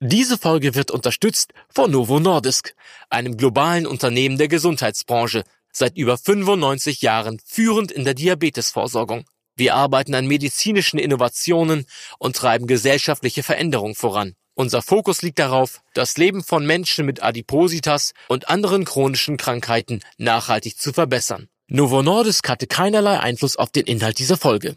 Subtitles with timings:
[0.00, 2.74] Diese Folge wird unterstützt von Novo Nordisk,
[3.10, 9.24] einem globalen Unternehmen der Gesundheitsbranche, seit über 95 Jahren führend in der Diabetesvorsorgung.
[9.56, 11.84] Wir arbeiten an medizinischen Innovationen
[12.20, 14.34] und treiben gesellschaftliche Veränderung voran.
[14.54, 20.78] Unser Fokus liegt darauf, das Leben von Menschen mit Adipositas und anderen chronischen Krankheiten nachhaltig
[20.78, 21.48] zu verbessern.
[21.66, 24.76] Novo Nordisk hatte keinerlei Einfluss auf den Inhalt dieser Folge.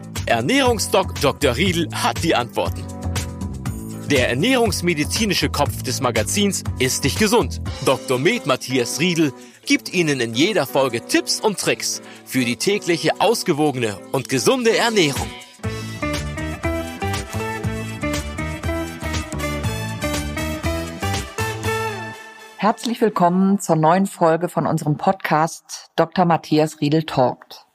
[0.27, 1.55] Ernährungsdoc Dr.
[1.55, 2.85] Riedel hat die Antworten.
[4.09, 7.59] Der ernährungsmedizinische Kopf des Magazins ist dich gesund.
[7.85, 8.19] Dr.
[8.19, 9.33] Med Matthias Riedel
[9.65, 15.27] gibt Ihnen in jeder Folge Tipps und Tricks für die tägliche ausgewogene und gesunde Ernährung.
[22.57, 26.25] Herzlich willkommen zur neuen Folge von unserem Podcast Dr.
[26.25, 27.65] Matthias Riedel Talkt.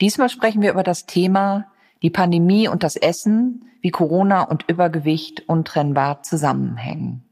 [0.00, 1.71] Diesmal sprechen wir über das Thema
[2.02, 7.24] die Pandemie und das Essen, wie Corona und Übergewicht untrennbar zusammenhängen.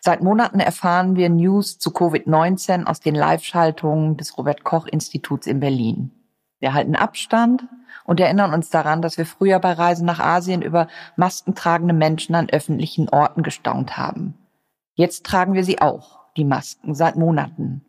[0.00, 5.60] Seit Monaten erfahren wir News zu Covid-19 aus den Live-Schaltungen des Robert Koch Instituts in
[5.60, 6.10] Berlin.
[6.60, 7.66] Wir halten Abstand
[8.04, 12.50] und erinnern uns daran, dass wir früher bei Reisen nach Asien über maskentragende Menschen an
[12.50, 14.34] öffentlichen Orten gestaunt haben.
[14.94, 17.84] Jetzt tragen wir sie auch, die Masken, seit Monaten.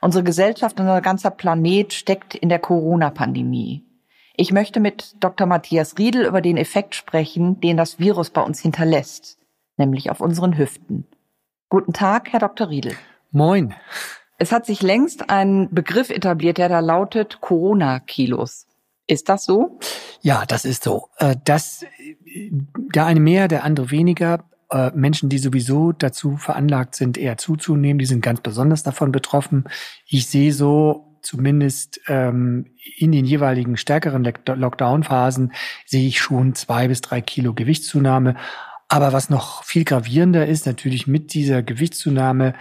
[0.00, 3.85] Unsere Gesellschaft und unser ganzer Planet steckt in der Corona-Pandemie.
[4.38, 5.46] Ich möchte mit Dr.
[5.46, 9.38] Matthias Riedel über den Effekt sprechen, den das Virus bei uns hinterlässt,
[9.78, 11.06] nämlich auf unseren Hüften.
[11.70, 12.68] Guten Tag, Herr Dr.
[12.68, 12.94] Riedel.
[13.30, 13.74] Moin.
[14.38, 18.66] Es hat sich längst ein Begriff etabliert, der da lautet Corona-Kilos.
[19.06, 19.78] Ist das so?
[20.20, 21.08] Ja, das ist so.
[21.16, 21.86] Äh, das,
[22.94, 24.44] der eine mehr, der andere weniger.
[24.68, 29.64] Äh, Menschen, die sowieso dazu veranlagt sind, eher zuzunehmen, die sind ganz besonders davon betroffen.
[30.06, 32.66] Ich sehe so zumindest ähm,
[32.96, 35.52] in den jeweiligen stärkeren Lockdown-Phasen
[35.84, 38.36] sehe ich schon zwei bis drei Kilo Gewichtszunahme.
[38.88, 42.54] Aber was noch viel gravierender ist, natürlich mit dieser Gewichtszunahme,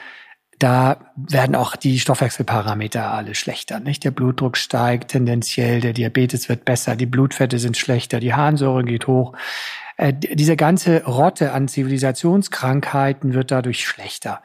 [0.57, 3.79] da werden auch die Stoffwechselparameter alle schlechter.
[3.79, 4.03] Nicht?
[4.03, 9.05] Der Blutdruck steigt tendenziell, der Diabetes wird besser, die Blutfette sind schlechter, die Harnsäure geht
[9.05, 9.33] hoch.
[9.97, 14.41] Äh, diese ganze Rotte an Zivilisationskrankheiten wird dadurch schlechter.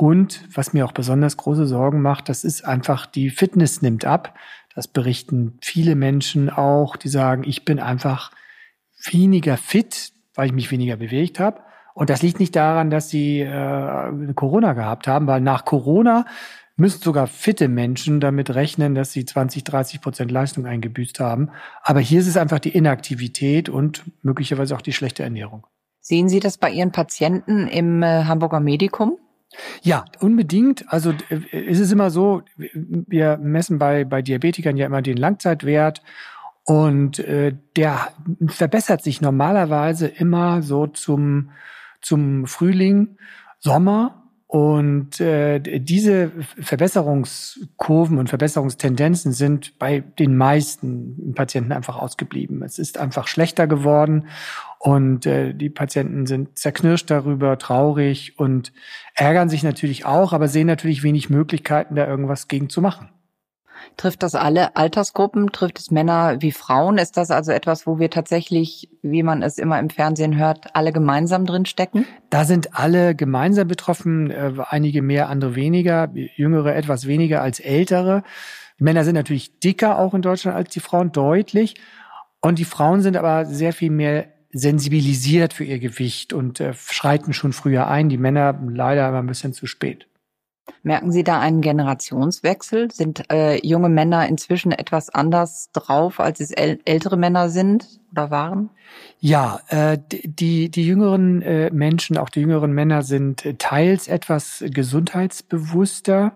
[0.00, 4.34] Und was mir auch besonders große Sorgen macht, das ist einfach, die Fitness nimmt ab.
[4.74, 8.30] Das berichten viele Menschen auch, die sagen, ich bin einfach
[9.10, 11.60] weniger fit, weil ich mich weniger bewegt habe.
[11.92, 16.24] Und das liegt nicht daran, dass sie äh, Corona gehabt haben, weil nach Corona
[16.76, 21.50] müssen sogar fitte Menschen damit rechnen, dass sie 20, 30 Prozent Leistung eingebüßt haben.
[21.82, 25.66] Aber hier ist es einfach die Inaktivität und möglicherweise auch die schlechte Ernährung.
[26.00, 29.18] Sehen Sie das bei Ihren Patienten im äh, Hamburger Medikum?
[29.82, 30.84] Ja, unbedingt.
[30.92, 36.02] Also äh, es ist immer so, wir messen bei, bei Diabetikern ja immer den Langzeitwert
[36.64, 38.12] und äh, der
[38.46, 41.50] verbessert sich normalerweise immer so zum,
[42.00, 43.16] zum Frühling,
[43.58, 44.19] Sommer
[44.50, 52.60] und äh, diese Verbesserungskurven und Verbesserungstendenzen sind bei den meisten Patienten einfach ausgeblieben.
[52.64, 54.26] Es ist einfach schlechter geworden
[54.80, 58.72] und äh, die Patienten sind zerknirscht darüber, traurig und
[59.14, 63.08] ärgern sich natürlich auch, aber sehen natürlich wenig Möglichkeiten, da irgendwas gegen zu machen.
[63.96, 65.52] Trifft das alle Altersgruppen?
[65.52, 66.98] Trifft es Männer wie Frauen?
[66.98, 70.92] Ist das also etwas, wo wir tatsächlich, wie man es immer im Fernsehen hört, alle
[70.92, 72.06] gemeinsam drin stecken?
[72.30, 78.22] Da sind alle gemeinsam betroffen, äh, einige mehr, andere weniger, jüngere etwas weniger als ältere.
[78.78, 81.74] Die Männer sind natürlich dicker auch in Deutschland als die Frauen, deutlich.
[82.40, 87.32] Und die Frauen sind aber sehr viel mehr sensibilisiert für ihr Gewicht und äh, schreiten
[87.32, 88.08] schon früher ein.
[88.08, 90.06] Die Männer leider aber ein bisschen zu spät.
[90.82, 92.90] Merken Sie da einen Generationswechsel?
[92.90, 98.30] Sind äh, junge Männer inzwischen etwas anders drauf, als es äl ältere Männer sind oder
[98.30, 98.70] waren?
[99.18, 106.32] Ja, äh, die, die jüngeren äh, Menschen, auch die jüngeren Männer sind teils etwas gesundheitsbewusster,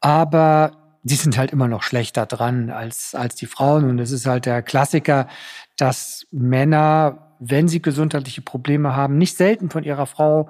[0.00, 0.72] aber
[1.02, 3.88] die sind halt immer noch schlechter dran als, als die Frauen.
[3.88, 5.28] Und es ist halt der Klassiker,
[5.76, 10.48] dass Männer, wenn sie gesundheitliche Probleme haben, nicht selten von ihrer Frau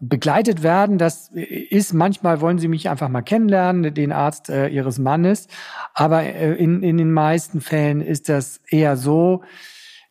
[0.00, 0.98] begleitet werden.
[0.98, 5.48] Das ist manchmal wollen sie mich einfach mal kennenlernen, den Arzt äh, ihres Mannes.
[5.94, 9.42] Aber äh, in, in den meisten Fällen ist das eher so,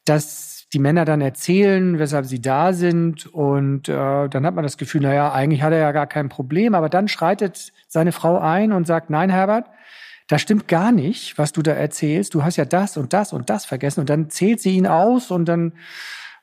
[0.06, 3.27] dass die Männer dann erzählen, weshalb sie da sind.
[3.27, 6.75] Und äh, dann hat man das Gefühl, naja, eigentlich hat er ja gar kein Problem.
[6.75, 9.68] Aber dann schreitet seine Frau ein und sagt, nein, Herbert,
[10.28, 12.33] das stimmt gar nicht, was du da erzählst.
[12.33, 14.01] Du hast ja das und das und das vergessen.
[14.01, 15.74] Und dann zählt sie ihn aus und dann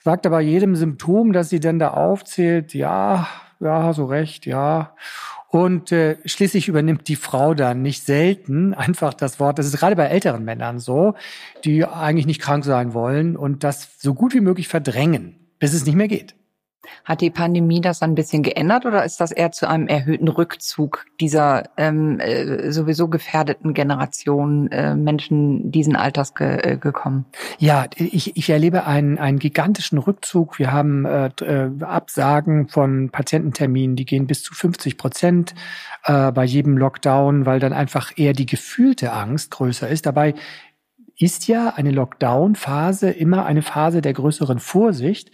[0.04, 3.28] sagt aber jedem Symptom, das sie denn da aufzählt, ja,
[3.60, 4.94] ja, so recht, ja.
[5.48, 9.96] Und äh, schließlich übernimmt die Frau dann nicht selten einfach das Wort, das ist gerade
[9.96, 11.14] bei älteren Männern so,
[11.64, 15.84] die eigentlich nicht krank sein wollen und das so gut wie möglich verdrängen, bis es
[15.84, 16.34] nicht mehr geht.
[17.04, 21.06] Hat die Pandemie das ein bisschen geändert oder ist das eher zu einem erhöhten Rückzug
[21.20, 27.26] dieser ähm, äh, sowieso gefährdeten Generation äh, Menschen diesen Alters ge äh, gekommen?
[27.58, 30.58] Ja, ich, ich erlebe einen, einen gigantischen Rückzug.
[30.58, 35.54] Wir haben äh, äh Absagen von Patiententerminen, die gehen bis zu 50 Prozent
[36.04, 40.06] äh, bei jedem Lockdown, weil dann einfach eher die gefühlte Angst größer ist.
[40.06, 40.34] Dabei
[41.16, 45.30] ist ja eine Lockdown-Phase immer eine Phase der größeren Vorsicht.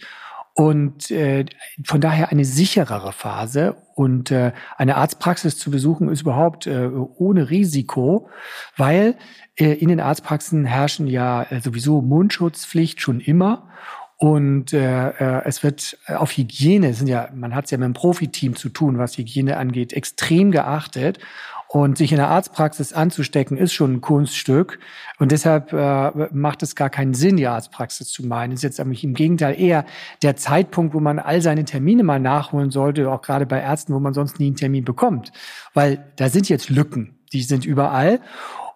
[0.53, 1.45] Und äh,
[1.85, 3.77] von daher eine sicherere Phase.
[3.95, 8.29] Und äh, eine Arztpraxis zu besuchen ist überhaupt äh, ohne Risiko,
[8.75, 9.15] weil
[9.55, 13.69] äh, in den Arztpraxen herrschen ja äh, sowieso Mundschutzpflicht schon immer.
[14.17, 17.93] Und äh, äh, es wird auf Hygiene, sind ja, man hat es ja mit einem
[17.93, 21.19] Profiteam zu tun, was Hygiene angeht, extrem geachtet.
[21.71, 24.79] Und sich in der Arztpraxis anzustecken, ist schon ein Kunststück.
[25.19, 28.53] Und deshalb äh, macht es gar keinen Sinn, die Arztpraxis zu meinen.
[28.53, 29.85] Es ist jetzt nämlich im Gegenteil eher
[30.23, 33.99] der Zeitpunkt, wo man all seine Termine mal nachholen sollte, auch gerade bei Ärzten, wo
[33.99, 35.31] man sonst nie einen Termin bekommt.
[35.75, 38.19] Weil da sind jetzt Lücken, die sind überall.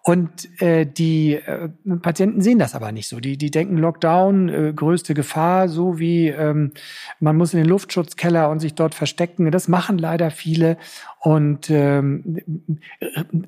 [0.06, 1.70] Und äh, die äh,
[2.02, 3.20] Patienten sehen das aber nicht so.
[3.20, 6.72] Die, die denken Lockdown, äh, größte Gefahr, so wie ähm,
[7.20, 9.50] man muss in den Luftschutzkeller und sich dort verstecken.
[9.50, 10.76] Das machen leider viele
[11.20, 12.42] und ähm,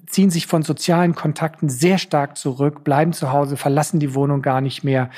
[0.06, 4.62] ziehen sich von sozialen Kontakten sehr stark zurück, bleiben zu Hause, verlassen die Wohnung gar
[4.62, 5.11] nicht mehr.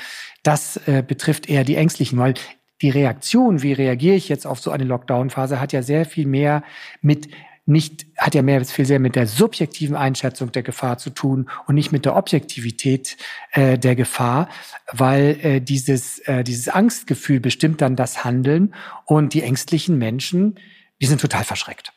[0.43, 2.33] Das äh, betrifft eher die Ängstlichen, weil
[2.81, 6.63] die Reaktion, wie reagiere ich jetzt auf so eine Lockdown-Phase, hat ja sehr viel mehr
[7.01, 7.29] mit
[7.69, 11.75] nicht, hat ja mehr viel sehr mit der subjektiven Einschätzung der Gefahr zu tun und
[11.75, 13.17] nicht mit der Objektivität
[13.51, 14.49] äh, der Gefahr,
[14.91, 18.73] weil äh, dieses, äh, dieses Angstgefühl bestimmt dann das Handeln
[19.05, 20.59] und die ängstlichen Menschen,
[21.01, 21.93] die sind total verschreckt.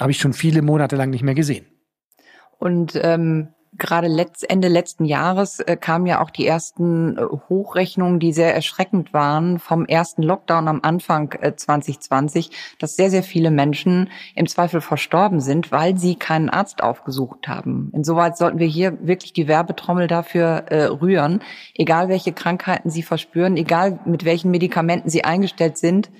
[0.00, 1.66] Habe ich schon viele Monate lang nicht mehr gesehen.
[2.58, 8.20] Und ähm, gerade letzt, Ende letzten Jahres äh, kamen ja auch die ersten äh, Hochrechnungen,
[8.20, 13.50] die sehr erschreckend waren vom ersten Lockdown am Anfang äh, 2020, dass sehr, sehr viele
[13.50, 17.90] Menschen im Zweifel verstorben sind, weil sie keinen Arzt aufgesucht haben.
[17.94, 21.40] Insoweit sollten wir hier wirklich die Werbetrommel dafür äh, rühren,
[21.74, 26.10] egal welche Krankheiten sie verspüren, egal mit welchen Medikamenten sie eingestellt sind,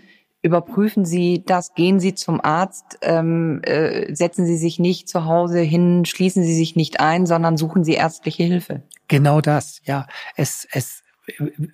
[0.45, 5.61] überprüfen Sie das, gehen Sie zum Arzt, ähm, äh, setzen Sie sich nicht zu Hause
[5.61, 8.83] hin, schließen Sie sich nicht ein, sondern suchen Sie ärztliche Hilfe.
[9.09, 10.07] Genau das, ja.
[10.37, 11.03] Es, es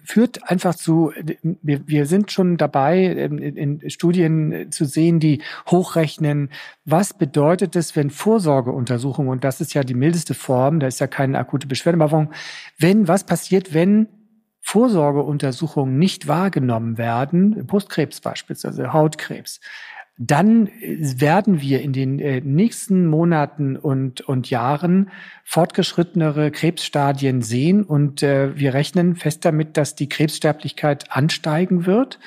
[0.05, 1.12] führt einfach zu,
[1.43, 6.50] wir, wir sind schon dabei, in, in Studien zu sehen, die hochrechnen,
[6.84, 11.08] was bedeutet es, wenn Vorsorgeuntersuchungen, und das ist ja die mildeste Form, da ist ja
[11.08, 12.28] keine akute Beschwerde, aber
[12.78, 14.06] wenn, was passiert, wenn
[14.60, 19.60] Vorsorgeuntersuchungen nicht wahrgenommen werden, Brustkrebs beispielsweise, Hautkrebs,
[20.22, 25.10] dann werden wir in den äh, nächsten Monaten und, und Jahren
[25.44, 27.82] fortgeschrittenere Krebsstadien sehen.
[27.82, 32.18] Und äh, wir rechnen fest damit, dass die Krebssterblichkeit ansteigen wird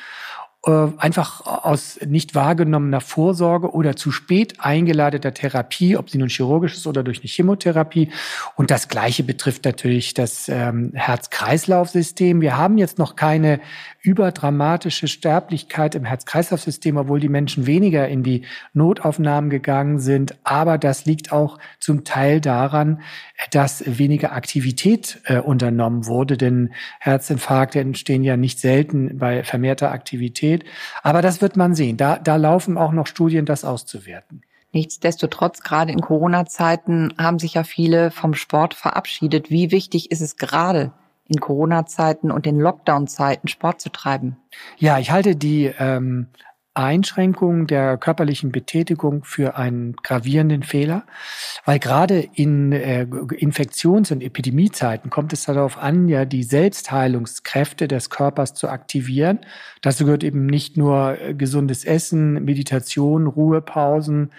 [0.66, 6.76] äh, einfach aus nicht wahrgenommener Vorsorge oder zu spät eingeleiteter Therapie, ob sie nun chirurgisch
[6.76, 8.10] ist oder durch eine Chemotherapie.
[8.56, 12.40] Und das Gleiche betrifft natürlich das ähm, Herz-Kreislauf-System.
[12.40, 13.60] Wir haben jetzt noch keine
[14.04, 18.44] überdramatische Sterblichkeit im Herz-Kreislauf-System, obwohl die Menschen weniger in die
[18.74, 20.36] Notaufnahmen gegangen sind.
[20.44, 23.02] Aber das liegt auch zum Teil daran,
[23.52, 30.53] dass weniger Aktivität äh, unternommen wurde, denn Herzinfarkte entstehen ja nicht selten bei vermehrter Aktivität.
[31.02, 31.98] Aber das wird man sehen.
[31.98, 34.44] Da, da laufen auch noch Studien, das auszuwerten.
[34.74, 39.50] Nichtsdestotrotz, gerade in Corona-Zeiten haben sich ja viele vom Sport verabschiedet.
[39.50, 40.92] Wie wichtig ist es gerade
[41.28, 44.38] in Corona-Zeiten und in Lockdown-Zeiten Sport zu treiben?
[44.78, 46.28] Ja, ich halte die ähm,
[46.76, 51.04] Einschränkung der körperlichen Betätigung für einen gravierenden Fehler,
[51.66, 58.10] weil gerade in äh, Infektions- und Epidemiezeiten kommt es darauf an, ja die Selbstheilungskräfte des
[58.10, 59.40] Körpers zu aktivieren.
[59.82, 64.32] Dazu gehört eben nicht nur äh, gesundes Essen, Meditation, Ruhepausen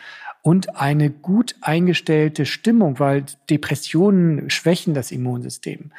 [0.47, 5.91] und eine gut eingestellte Stimmung, weil Depressionen schwächen das Immunsystem.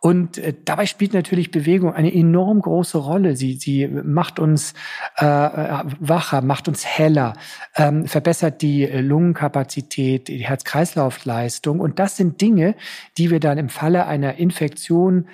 [0.00, 3.36] Und äh, dabei spielt natürlich Bewegung eine enorm große Rolle.
[3.36, 4.74] Sie, sie macht uns
[5.16, 7.32] äh, wacher, macht uns heller,
[7.74, 11.80] ähm, verbessert die Lungenkapazität, die Herz-Kreislauf-Leistung.
[11.80, 12.74] Und das sind Dinge,
[13.16, 15.26] die wir dann im Falle einer Infektion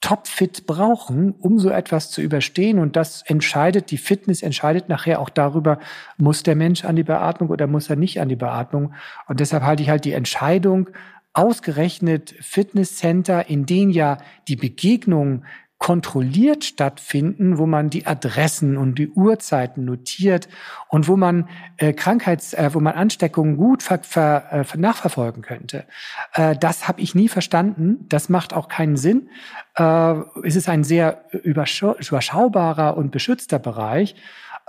[0.00, 2.78] topfit brauchen, um so etwas zu überstehen.
[2.78, 5.80] Und das entscheidet, die Fitness entscheidet nachher auch darüber,
[6.16, 8.94] muss der Mensch an die Beatmung oder muss er nicht an die Beatmung.
[9.26, 10.90] Und deshalb halte ich halt die Entscheidung,
[11.32, 14.18] ausgerechnet Fitnesscenter, in denen ja
[14.48, 15.44] die Begegnung
[15.78, 20.48] kontrolliert stattfinden, wo man die Adressen und die Uhrzeiten notiert
[20.88, 25.84] und wo man äh, Krankheits, äh, wo man Ansteckungen gut ver, ver, äh, nachverfolgen könnte.
[26.32, 28.06] Äh, das habe ich nie verstanden.
[28.08, 29.30] Das macht auch keinen Sinn.
[29.76, 34.16] Äh, es ist ein sehr überschaubarer und beschützter Bereich.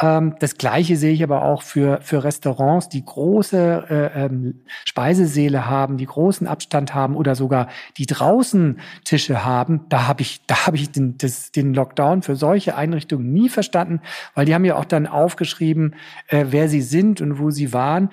[0.01, 5.68] Ähm, das Gleiche sehe ich aber auch für, für Restaurants, die große äh, ähm, Speisesäle
[5.68, 9.82] haben, die großen Abstand haben oder sogar die draußen Tische haben.
[9.89, 14.01] Da habe ich, da habe ich den, das, den Lockdown für solche Einrichtungen nie verstanden,
[14.36, 15.96] weil die haben ja auch dann aufgeschrieben,
[16.27, 18.10] äh, wer sie sind und wo sie waren.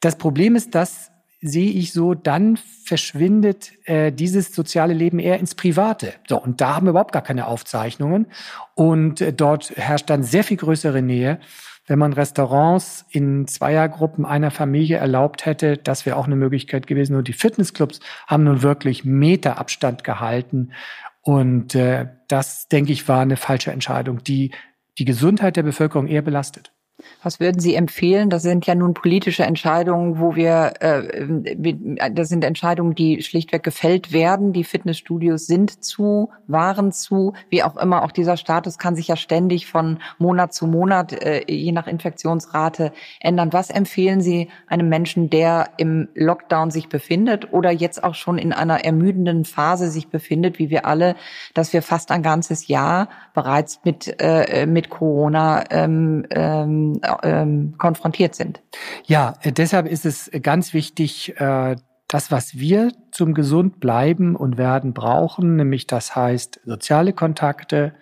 [0.00, 1.10] Das Problem ist, dass
[1.42, 6.14] sehe ich so, dann verschwindet äh, dieses soziale Leben eher ins Private.
[6.28, 8.26] So, und da haben wir überhaupt gar keine Aufzeichnungen.
[8.74, 11.40] Und äh, dort herrscht dann sehr viel größere Nähe.
[11.86, 17.16] Wenn man Restaurants in Zweiergruppen einer Familie erlaubt hätte, das wäre auch eine Möglichkeit gewesen.
[17.16, 20.72] Und die Fitnessclubs haben nun wirklich Meterabstand gehalten.
[21.22, 24.52] Und äh, das, denke ich, war eine falsche Entscheidung, die
[24.98, 26.72] die Gesundheit der Bevölkerung eher belastet.
[27.22, 28.30] Was würden Sie empfehlen?
[28.30, 34.12] Das sind ja nun politische Entscheidungen, wo wir, äh, das sind Entscheidungen, die schlichtweg gefällt
[34.12, 34.52] werden.
[34.52, 38.02] Die Fitnessstudios sind zu, waren zu, wie auch immer.
[38.02, 42.92] Auch dieser Status kann sich ja ständig von Monat zu Monat, äh, je nach Infektionsrate
[43.20, 43.52] ändern.
[43.52, 48.52] Was empfehlen Sie einem Menschen, der im Lockdown sich befindet oder jetzt auch schon in
[48.52, 51.16] einer ermüdenden Phase sich befindet, wie wir alle,
[51.54, 56.89] dass wir fast ein ganzes Jahr bereits mit, äh, mit Corona ähm, ähm,
[57.22, 58.60] ähm, konfrontiert sind.
[59.06, 61.76] Ja, äh, deshalb ist es ganz wichtig, äh,
[62.08, 67.94] das, was wir zum gesund bleiben und werden brauchen, nämlich das heißt soziale Kontakte,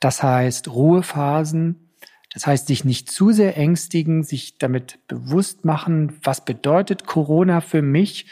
[0.00, 1.90] das heißt Ruhephasen,
[2.32, 7.82] das heißt sich nicht zu sehr ängstigen, sich damit bewusst machen, was bedeutet Corona für
[7.82, 8.26] mich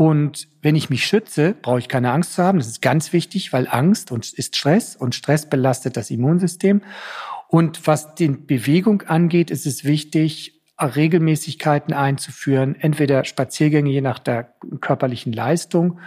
[0.00, 2.56] und wenn ich mich schütze, brauche ich keine Angst zu haben.
[2.56, 6.80] Das ist ganz wichtig, weil Angst ist Stress und Stress belastet das Immunsystem.
[7.50, 14.54] Und was die Bewegung angeht, ist es wichtig, Regelmäßigkeiten einzuführen, entweder Spaziergänge je nach der
[14.80, 15.98] körperlichen Leistung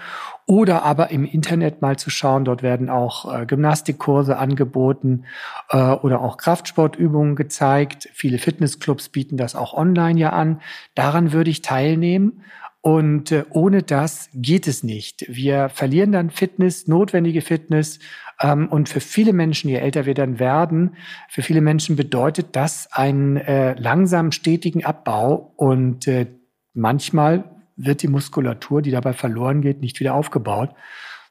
[0.47, 2.43] oder aber im Internet mal zu schauen.
[2.43, 5.25] Dort werden auch äh, Gymnastikkurse angeboten
[5.69, 8.09] äh, oder auch Kraftsportübungen gezeigt.
[8.13, 10.59] Viele Fitnessclubs bieten das auch online ja an.
[10.95, 12.41] Daran würde ich teilnehmen
[12.81, 15.25] und äh, ohne das geht es nicht.
[15.29, 17.99] Wir verlieren dann Fitness, notwendige Fitness.
[18.43, 20.97] Ähm, und für viele Menschen, je älter wir dann werden,
[21.29, 25.53] für viele Menschen bedeutet das einen äh, langsam stetigen Abbau.
[25.55, 26.27] Und äh,
[26.73, 27.45] manchmal
[27.75, 30.75] wird die Muskulatur, die dabei verloren geht, nicht wieder aufgebaut,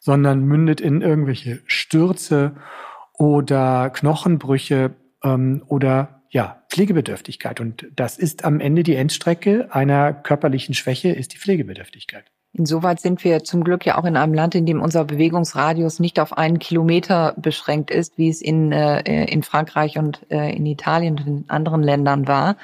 [0.01, 2.57] sondern mündet in irgendwelche Stürze
[3.13, 7.61] oder Knochenbrüche ähm, oder ja, Pflegebedürftigkeit.
[7.61, 12.25] Und das ist am Ende die Endstrecke einer körperlichen Schwäche, ist die Pflegebedürftigkeit.
[12.55, 16.21] Insoweit sind wir zum Glück ja auch in einem Land, in dem unser Bewegungsradius nicht
[16.21, 21.19] auf einen Kilometer beschränkt ist, wie es in, äh, in Frankreich und äh, in Italien
[21.19, 22.57] und in anderen Ländern war.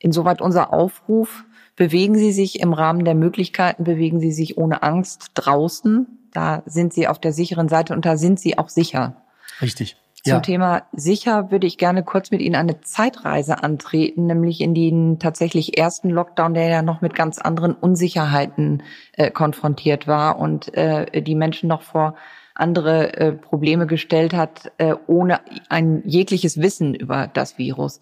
[0.00, 1.44] Insoweit unser Aufruf,
[1.76, 6.06] bewegen Sie sich im Rahmen der Möglichkeiten, bewegen Sie sich ohne Angst draußen.
[6.34, 9.16] Da sind Sie auf der sicheren Seite und da sind Sie auch sicher.
[9.62, 9.96] Richtig.
[10.24, 10.40] Zum ja.
[10.40, 15.76] Thema sicher würde ich gerne kurz mit Ihnen eine Zeitreise antreten, nämlich in den tatsächlich
[15.78, 21.34] ersten Lockdown, der ja noch mit ganz anderen Unsicherheiten äh, konfrontiert war und äh, die
[21.34, 22.14] Menschen noch vor
[22.54, 28.00] andere äh, Probleme gestellt hat, äh, ohne ein jegliches Wissen über das Virus.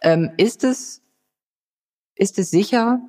[0.00, 1.02] Ähm, ist es
[2.14, 3.00] ist es sicher,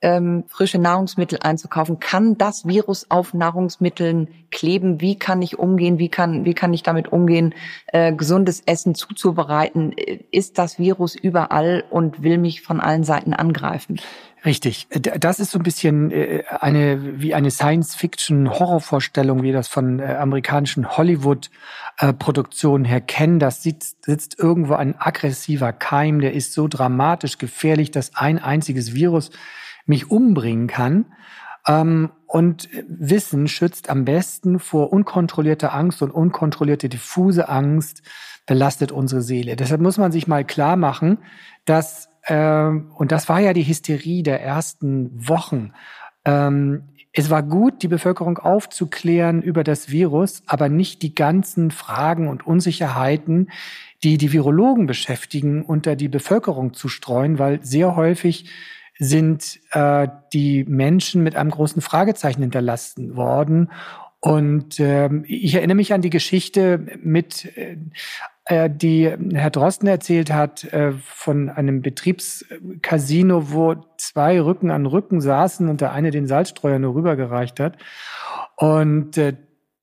[0.00, 1.98] ähm, frische Nahrungsmittel einzukaufen.
[1.98, 5.00] Kann das Virus auf Nahrungsmitteln kleben?
[5.00, 5.98] Wie kann ich umgehen?
[5.98, 7.54] Wie kann, wie kann ich damit umgehen,
[7.88, 9.92] äh, gesundes Essen zuzubereiten?
[10.30, 14.00] Ist das Virus überall und will mich von allen Seiten angreifen?
[14.44, 14.86] Richtig.
[14.90, 20.14] Das ist so ein bisschen äh, eine wie eine Science-Fiction-Horrorvorstellung, wie wir das von äh,
[20.14, 23.40] amerikanischen Hollywood-Produktionen her kennen.
[23.40, 28.94] Das sitzt, sitzt irgendwo ein aggressiver Keim, der ist so dramatisch gefährlich, dass ein einziges
[28.94, 29.30] Virus
[29.88, 31.06] mich umbringen kann.
[31.66, 38.02] Ähm, und Wissen schützt am besten vor unkontrollierter Angst und unkontrollierte diffuse Angst
[38.46, 39.56] belastet unsere Seele.
[39.56, 41.18] Deshalb muss man sich mal klar machen,
[41.64, 45.72] dass ähm, und das war ja die Hysterie der ersten Wochen,
[46.24, 52.28] ähm, es war gut, die Bevölkerung aufzuklären über das Virus, aber nicht die ganzen Fragen
[52.28, 53.50] und Unsicherheiten,
[54.04, 58.50] die die Virologen beschäftigen, unter die Bevölkerung zu streuen, weil sehr häufig
[58.98, 63.70] sind äh, die Menschen mit einem großen Fragezeichen hinterlassen worden.
[64.20, 67.76] Und ähm, ich erinnere mich an die Geschichte mit äh,
[68.48, 75.20] äh, die Herr Drosten erzählt hat äh, von einem Betriebscasino, wo zwei Rücken an Rücken
[75.20, 77.76] saßen und der eine den Salzstreuer nur rübergereicht hat
[78.56, 79.34] und äh,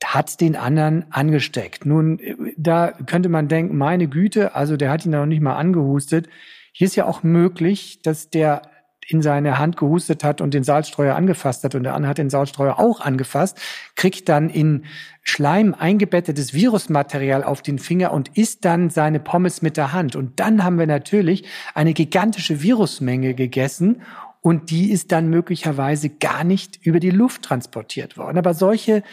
[0.04, 1.86] hat den anderen angesteckt.
[1.86, 2.20] Nun,
[2.58, 6.28] da könnte man denken, meine Güte, also der hat ihn noch nicht mal angehustet.
[6.74, 8.64] Hier ist ja auch möglich, dass der
[9.08, 12.30] in seine Hand gehustet hat und den Salzstreuer angefasst hat und der andere hat den
[12.30, 13.60] Salzstreuer auch angefasst,
[13.96, 14.86] kriegt dann in
[15.22, 20.16] Schleim eingebettetes Virusmaterial auf den Finger und isst dann seine Pommes mit der Hand.
[20.16, 24.02] Und dann haben wir natürlich eine gigantische Virusmenge gegessen
[24.42, 28.38] und die ist dann möglicherweise gar nicht über die Luft transportiert worden.
[28.38, 29.04] Aber solche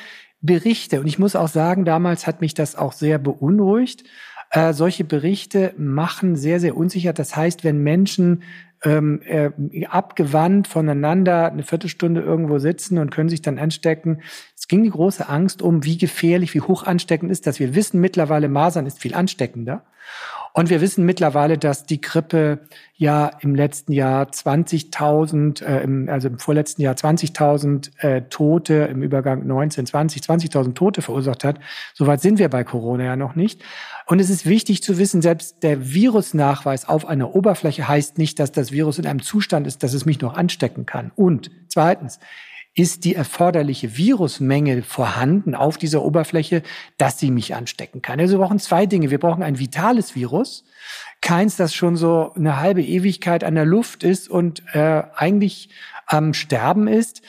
[0.43, 4.05] Berichte, und ich muss auch sagen, damals hat mich das auch sehr beunruhigt,
[4.51, 7.15] äh, solche Berichte machen sehr, sehr unsicher.
[7.15, 8.43] Das heißt, wenn Menschen
[8.85, 9.51] ähm, äh,
[9.87, 14.23] abgewandt voneinander eine Viertelstunde irgendwo sitzen und können sich dann anstecken.
[14.57, 17.61] Es ging die große Angst um, wie gefährlich, wie hoch ansteckend ist das.
[17.61, 19.85] Wir wissen mittlerweile, Masern ist viel ansteckender.
[20.55, 22.61] Und wir wissen mittlerweile, dass die Grippe
[22.95, 29.47] ja im letzten Jahr 20.000, äh, also im vorletzten Jahr 20.000 äh, Tote, im Übergang
[29.47, 31.59] 19, 20, 20.000 Tote verursacht hat.
[31.95, 33.63] Soweit sind wir bei Corona ja noch nicht.
[34.07, 38.53] Und es ist wichtig zu wissen, selbst der Virusnachweis auf einer Oberfläche heißt nicht, dass
[38.53, 41.13] das Virus in einem Zustand ist, dass es mich noch anstecken kann.
[41.15, 42.19] Und zweitens,
[42.75, 46.63] ist die erforderliche Virusmenge vorhanden auf dieser Oberfläche,
[46.97, 48.19] dass sie mich anstecken kann.
[48.19, 49.11] Also wir brauchen zwei Dinge.
[49.11, 50.65] Wir brauchen ein vitales Virus,
[51.21, 55.69] keins, das schon so eine halbe Ewigkeit an der Luft ist und äh, eigentlich
[56.07, 57.23] am Sterben ist.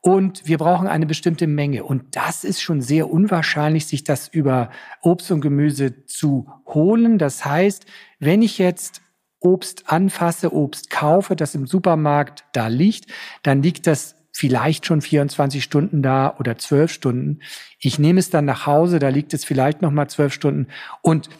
[0.00, 1.82] Und wir brauchen eine bestimmte Menge.
[1.82, 4.70] Und das ist schon sehr unwahrscheinlich, sich das über
[5.00, 7.18] Obst und Gemüse zu holen.
[7.18, 7.86] Das heißt,
[8.18, 9.00] wenn ich jetzt
[9.40, 13.10] Obst anfasse, Obst kaufe, das im Supermarkt da liegt,
[13.42, 17.40] dann liegt das vielleicht schon 24 Stunden da oder 12 Stunden.
[17.78, 20.66] Ich nehme es dann nach Hause, da liegt es vielleicht noch mal 12 Stunden.
[21.02, 21.30] Und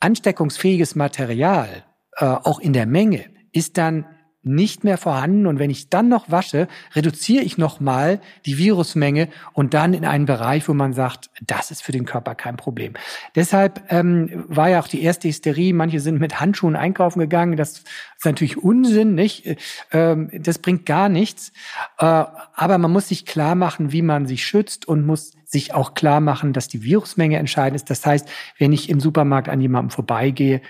[0.00, 1.84] ansteckungsfähiges Material,
[2.16, 4.06] äh, auch in der Menge, ist dann
[4.42, 9.74] nicht mehr vorhanden und wenn ich dann noch wasche, reduziere ich nochmal die Virusmenge und
[9.74, 12.94] dann in einen Bereich, wo man sagt, das ist für den Körper kein Problem.
[13.34, 17.80] Deshalb ähm, war ja auch die erste Hysterie, manche sind mit Handschuhen einkaufen gegangen, das
[17.80, 19.56] ist natürlich Unsinn, nicht?
[19.92, 21.52] Ähm, das bringt gar nichts,
[21.98, 25.94] äh, aber man muss sich klar machen, wie man sich schützt und muss sich auch
[25.94, 27.90] klar machen, dass die Virusmenge entscheidend ist.
[27.90, 30.62] Das heißt, wenn ich im Supermarkt an jemandem vorbeigehe,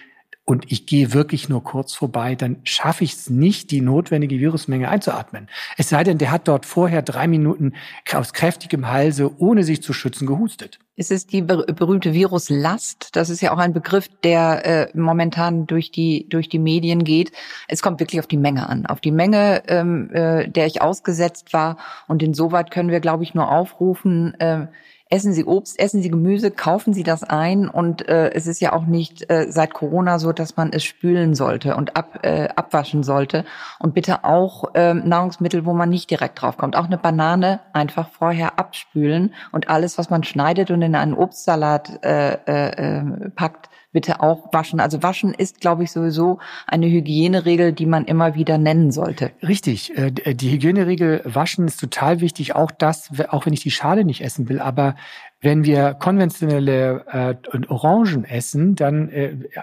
[0.45, 4.89] und ich gehe wirklich nur kurz vorbei, dann schaffe ich es nicht, die notwendige Virusmenge
[4.89, 5.49] einzuatmen.
[5.77, 7.75] Es sei denn, der hat dort vorher drei Minuten
[8.13, 10.81] aus kräftigem Halse, ohne sich zu schützen, gehustet.
[10.97, 13.17] Es ist die berühmte Viruslast.
[13.17, 17.33] Das ist ja auch ein Begriff, der äh, momentan durch die durch die Medien geht.
[17.69, 21.53] Es kommt wirklich auf die Menge an, auf die Menge, ähm, äh, der ich ausgesetzt
[21.53, 21.79] war.
[22.07, 24.35] Und insoweit können wir, glaube ich, nur aufrufen.
[24.41, 24.67] Äh,
[25.11, 27.69] essen Sie Obst, essen Sie Gemüse, kaufen Sie das ein.
[27.69, 31.35] Und äh, es ist ja auch nicht äh, seit Corona so, dass man es spülen
[31.35, 33.45] sollte und ab, äh, abwaschen sollte.
[33.79, 36.77] Und bitte auch äh, Nahrungsmittel, wo man nicht direkt draufkommt.
[36.77, 42.05] Auch eine Banane einfach vorher abspülen und alles, was man schneidet und in einen Obstsalat
[42.05, 44.81] äh, äh, äh packt, bitte auch waschen.
[44.81, 49.33] Also waschen ist, glaube ich, sowieso eine Hygieneregel, die man immer wieder nennen sollte.
[49.43, 49.97] Richtig.
[49.97, 52.55] Äh, äh, die Hygieneregel waschen ist total wichtig.
[52.55, 54.95] Auch das, auch wenn ich die Schale nicht essen will, aber
[55.41, 57.05] wenn wir konventionelle
[57.53, 59.11] äh, Orangen essen, dann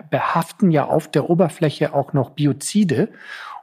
[0.09, 3.09] behaften ja auf der Oberfläche auch noch Biozide.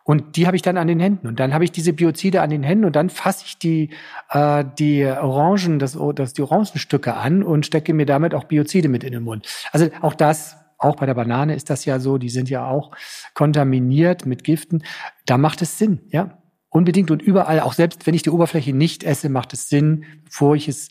[0.05, 1.27] Und die habe ich dann an den Händen.
[1.27, 3.89] Und dann habe ich diese Biozide an den Händen und dann fasse ich die,
[4.29, 9.03] äh, die Orangen, das, das, die Orangenstücke an und stecke mir damit auch Biozide mit
[9.03, 9.49] in den Mund.
[9.73, 12.91] Also auch das, auch bei der Banane ist das ja so, die sind ja auch
[13.33, 14.85] kontaminiert mit Giften.
[15.25, 16.39] Da macht es Sinn, ja.
[16.69, 20.57] Unbedingt und überall, auch selbst wenn ich die Oberfläche nicht esse, macht es Sinn, bevor
[20.57, 20.91] ich es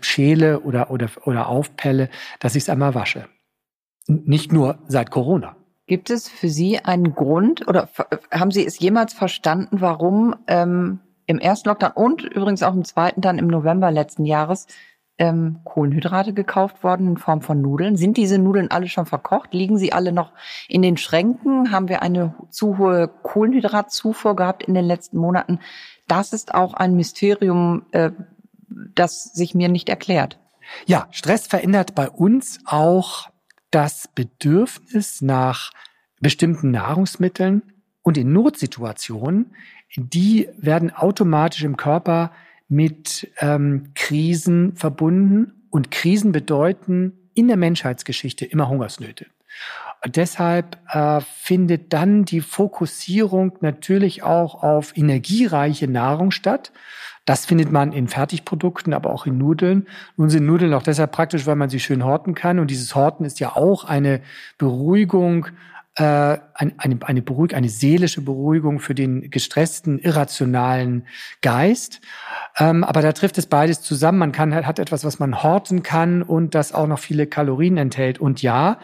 [0.00, 2.08] schäle oder, oder, oder aufpelle,
[2.40, 3.28] dass ich es einmal wasche.
[4.08, 5.57] Nicht nur seit Corona.
[5.88, 7.88] Gibt es für Sie einen Grund oder
[8.30, 13.22] haben Sie es jemals verstanden, warum ähm, im ersten Lockdown und übrigens auch im zweiten
[13.22, 14.66] dann im November letzten Jahres
[15.16, 17.96] ähm, Kohlenhydrate gekauft worden in Form von Nudeln?
[17.96, 19.54] Sind diese Nudeln alle schon verkocht?
[19.54, 20.32] Liegen sie alle noch
[20.68, 21.72] in den Schränken?
[21.72, 25.58] Haben wir eine zu hohe Kohlenhydratzufuhr gehabt in den letzten Monaten?
[26.06, 28.10] Das ist auch ein Mysterium, äh,
[28.94, 30.38] das sich mir nicht erklärt.
[30.84, 33.30] Ja, Stress verändert bei uns auch
[33.70, 35.72] das Bedürfnis nach
[36.20, 37.62] bestimmten Nahrungsmitteln
[38.02, 39.54] und in Notsituationen,
[39.96, 42.32] die werden automatisch im Körper
[42.68, 49.26] mit ähm, Krisen verbunden und Krisen bedeuten in der Menschheitsgeschichte immer Hungersnöte.
[50.06, 56.72] Deshalb äh, findet dann die Fokussierung natürlich auch auf energiereiche Nahrung statt.
[57.24, 59.86] Das findet man in Fertigprodukten, aber auch in Nudeln.
[60.16, 62.58] Nun sind Nudeln auch deshalb praktisch, weil man sie schön horten kann.
[62.58, 64.22] Und dieses Horten ist ja auch eine
[64.56, 65.48] Beruhigung,
[65.96, 66.02] äh,
[66.54, 71.06] eine, eine, Beruhig eine seelische Beruhigung für den gestressten, irrationalen
[71.42, 72.00] Geist.
[72.56, 74.18] Ähm, aber da trifft es beides zusammen.
[74.18, 78.20] Man kann, hat etwas, was man horten kann und das auch noch viele Kalorien enthält.
[78.20, 78.78] Und ja,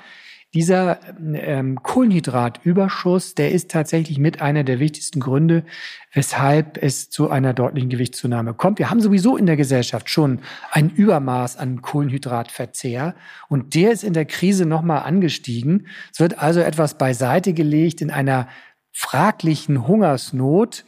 [0.55, 5.65] dieser ähm, Kohlenhydratüberschuss, der ist tatsächlich mit einer der wichtigsten Gründe,
[6.13, 8.79] weshalb es zu einer deutlichen Gewichtszunahme kommt.
[8.79, 10.41] Wir haben sowieso in der Gesellschaft schon
[10.71, 13.17] ein Übermaß an Kohlenhydratverzehr
[13.49, 15.89] und der ist in der Krise nochmal angestiegen.
[16.13, 18.49] Es wird also etwas beiseite gelegt in einer
[18.93, 20.85] fraglichen Hungersnot,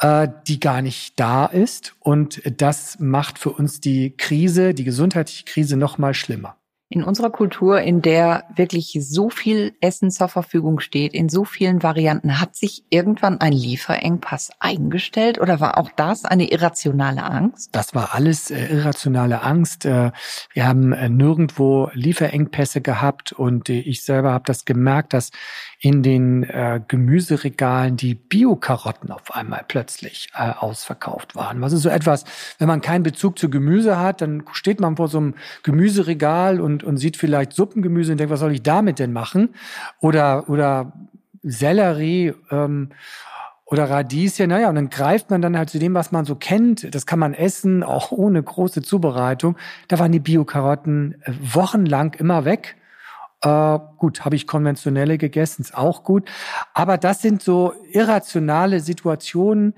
[0.00, 1.94] äh, die gar nicht da ist.
[2.00, 6.56] Und das macht für uns die Krise, die gesundheitliche Krise nochmal schlimmer.
[6.88, 11.82] In unserer Kultur, in der wirklich so viel Essen zur Verfügung steht, in so vielen
[11.82, 17.70] Varianten, hat sich irgendwann ein Lieferengpass eingestellt oder war auch das eine irrationale Angst?
[17.72, 19.84] Das war alles äh, irrationale Angst.
[19.84, 20.12] Äh,
[20.52, 25.32] wir haben äh, nirgendwo Lieferengpässe gehabt und äh, ich selber habe das gemerkt, dass
[25.80, 31.60] in den äh, Gemüseregalen die Bio-Karotten auf einmal plötzlich äh, ausverkauft waren.
[31.60, 32.24] Was ist so etwas,
[32.58, 36.82] wenn man keinen Bezug zu Gemüse hat, dann steht man vor so einem Gemüseregal und,
[36.82, 39.54] und sieht vielleicht Suppengemüse und denkt, was soll ich damit denn machen?
[40.00, 40.92] Oder, oder
[41.42, 42.90] Sellerie ähm,
[43.66, 46.94] oder Radieschen, naja, und dann greift man dann halt zu dem, was man so kennt.
[46.94, 49.56] Das kann man essen, auch ohne große Zubereitung.
[49.88, 52.76] Da waren die Bio-Karotten äh, wochenlang immer weg.
[53.42, 56.28] Äh, gut, habe ich konventionelle gegessen, ist auch gut.
[56.74, 59.74] Aber das sind so irrationale Situationen,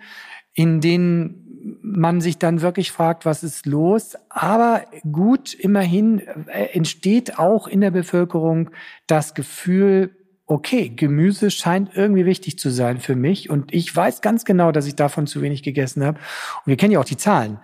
[0.55, 1.45] in denen
[1.83, 4.17] man sich dann wirklich fragt, was ist los.
[4.29, 8.71] Aber gut, immerhin äh, entsteht auch in der Bevölkerung
[9.07, 10.15] das Gefühl,
[10.47, 13.51] okay, Gemüse scheint irgendwie wichtig zu sein für mich.
[13.51, 16.19] Und ich weiß ganz genau, dass ich davon zu wenig gegessen habe.
[16.19, 17.59] Und wir kennen ja auch die Zahlen.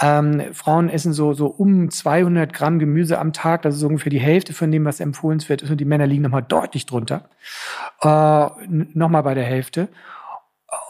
[0.00, 3.62] Ähm, Frauen essen so, so um 200 Gramm Gemüse am Tag.
[3.62, 5.70] Das ist ungefähr die Hälfte von dem, was empfohlenswert ist.
[5.70, 7.28] Und die Männer liegen nochmal deutlich drunter.
[8.00, 9.88] Äh, nochmal bei der Hälfte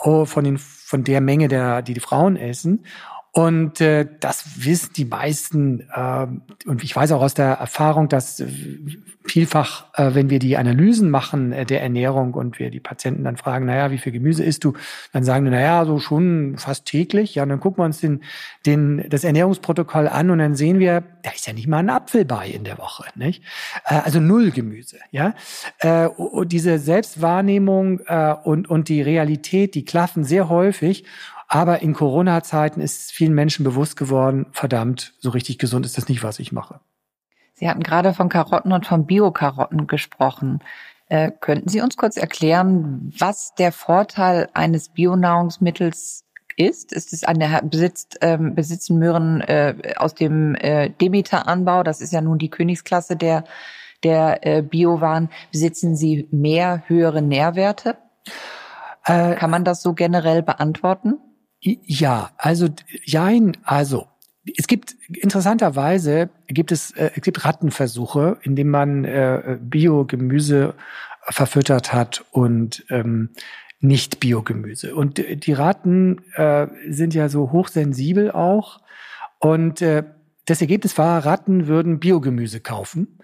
[0.05, 2.85] oh, von, den, von der Menge, der, die die Frauen essen.
[3.33, 5.88] Und äh, das wissen die meisten.
[5.95, 6.27] Äh,
[6.66, 8.43] und ich weiß auch aus der Erfahrung, dass
[9.25, 13.37] vielfach, äh, wenn wir die Analysen machen äh, der Ernährung und wir die Patienten dann
[13.37, 14.73] fragen, naja, wie viel Gemüse isst du?
[15.12, 17.37] Dann sagen die, naja, so schon fast täglich.
[17.37, 18.25] Ja, und dann gucken wir uns den,
[18.66, 22.25] den, das Ernährungsprotokoll an und dann sehen wir, da ist ja nicht mal ein Apfel
[22.25, 23.05] bei in der Woche.
[23.14, 23.45] Nicht?
[23.85, 24.97] Äh, also null Gemüse.
[25.12, 25.35] Ja,
[25.79, 31.05] äh, und diese Selbstwahrnehmung äh, und, und die Realität, die klaffen sehr häufig.
[31.53, 36.23] Aber in Corona-Zeiten ist vielen Menschen bewusst geworden, verdammt, so richtig gesund ist das nicht,
[36.23, 36.79] was ich mache.
[37.55, 40.61] Sie hatten gerade von Karotten und von Biokarotten gesprochen.
[41.09, 46.25] Äh, könnten Sie uns kurz erklären, was der Vorteil eines Bionahrungsmittels
[46.57, 46.93] ist?
[46.93, 51.83] Ist es an der besitzt ähm, besitzen Möhren äh, aus dem äh, Demeter-Anbau?
[51.83, 53.43] Das ist ja nun die Königsklasse der
[54.05, 55.31] der äh, Biowaren.
[55.51, 57.97] Besitzen sie mehr höhere Nährwerte?
[59.05, 61.19] Äh, Kann man das so generell beantworten?
[61.61, 62.68] Ja, also
[63.05, 64.07] jein, also
[64.57, 70.75] es gibt interessanterweise gibt es äh, es gibt Rattenversuche, in denen man äh, Biogemüse
[71.29, 73.31] verfüttert hat und ähm,
[73.81, 74.94] nicht Biogemüse.
[74.94, 78.81] Und die Ratten äh, sind ja so hochsensibel auch.
[79.38, 80.05] Und äh,
[80.46, 83.18] das Ergebnis war, Ratten würden Biogemüse kaufen.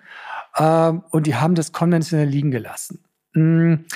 [0.55, 3.05] Äh, und die haben das konventionell liegen gelassen.
[3.33, 3.87] Hm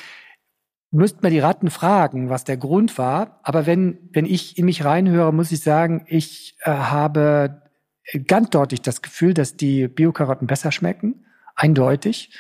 [0.90, 3.40] müssten wir die Ratten fragen, was der Grund war.
[3.42, 7.62] Aber wenn, wenn ich in mich reinhöre, muss ich sagen, ich äh, habe
[8.26, 11.26] ganz deutlich das Gefühl, dass die Biokarotten besser schmecken.
[11.55, 12.37] Eindeutig.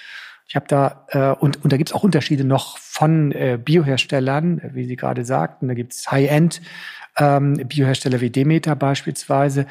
[0.48, 4.84] Ich habe da, äh, und, und da gibt's auch Unterschiede noch von äh, Bioherstellern, wie
[4.84, 5.68] Sie gerade sagten.
[5.68, 6.60] Da gibt's High-End
[7.16, 9.66] ähm, Biohersteller wie Demeter beispielsweise,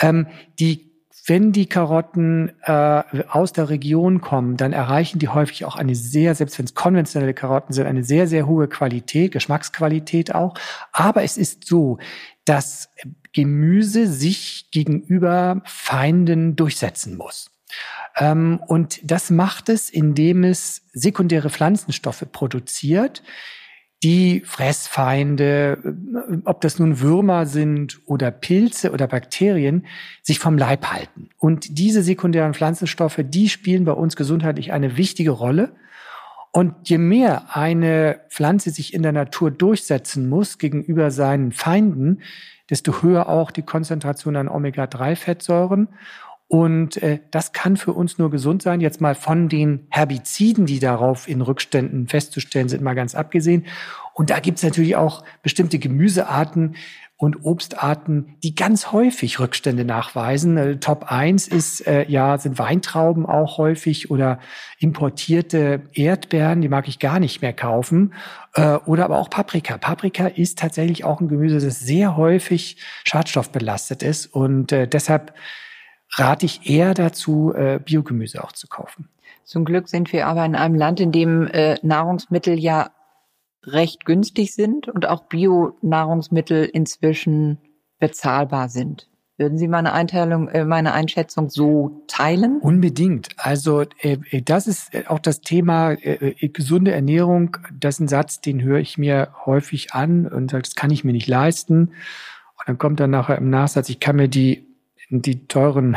[0.00, 0.26] ähm,
[0.58, 0.93] die
[1.26, 6.34] wenn die Karotten äh, aus der Region kommen, dann erreichen die häufig auch eine sehr,
[6.34, 10.54] selbst wenn es konventionelle Karotten sind, eine sehr, sehr hohe Qualität, Geschmacksqualität auch.
[10.92, 11.98] Aber es ist so,
[12.44, 12.90] dass
[13.32, 17.50] Gemüse sich gegenüber Feinden durchsetzen muss.
[18.16, 23.22] Ähm, und das macht es, indem es sekundäre Pflanzenstoffe produziert,
[24.04, 29.86] die Fressfeinde, äh, ob das nun Würmer sind oder Pilze oder Bakterien,
[30.22, 31.30] sich vom Leib halten.
[31.38, 35.72] Und diese sekundären Pflanzenstoffe, die spielen bei uns gesundheitlich eine wichtige Rolle.
[36.52, 42.20] Und je mehr eine Pflanze sich in der Natur durchsetzen muss gegenüber seinen Feinden,
[42.70, 45.88] desto höher auch die Konzentration an Omega-3-Fettsäuren.
[46.46, 48.80] Und äh, das kann für uns nur gesund sein.
[48.80, 53.66] Jetzt mal von den Herbiziden, die darauf in Rückständen festzustellen sind, mal ganz abgesehen.
[54.12, 56.76] Und da gibt's natürlich auch bestimmte Gemüsearten,
[57.16, 60.56] und Obstarten, die ganz häufig Rückstände nachweisen.
[60.56, 64.40] Äh, Top 1 ist äh, ja sind Weintrauben auch häufig oder
[64.78, 68.14] importierte Erdbeeren, die mag ich gar nicht mehr kaufen.
[68.54, 69.78] Äh, oder aber auch Paprika.
[69.78, 75.34] Paprika ist tatsächlich auch ein Gemüse, das sehr häufig schadstoffbelastet ist und äh, deshalb
[76.18, 79.08] rate ich eher dazu, äh, Biogemüse auch zu kaufen.
[79.44, 82.90] Zum Glück sind wir aber in einem Land, in dem äh, Nahrungsmittel ja
[83.64, 87.58] recht günstig sind und auch Bio-Nahrungsmittel inzwischen
[87.98, 89.08] bezahlbar sind.
[89.36, 92.60] Würden Sie meine Einteilung, äh, meine Einschätzung so teilen?
[92.60, 93.28] Unbedingt.
[93.36, 97.56] Also äh, äh das ist auch das Thema gesunde Ernährung.
[97.72, 101.04] Das ist ein Satz, den höre ich mir häufig an und sage, das kann ich
[101.04, 101.88] mir nicht leisten.
[102.58, 104.63] Und dann kommt dann nachher im Nachsatz, ich kann mir die
[105.10, 105.96] die teuren,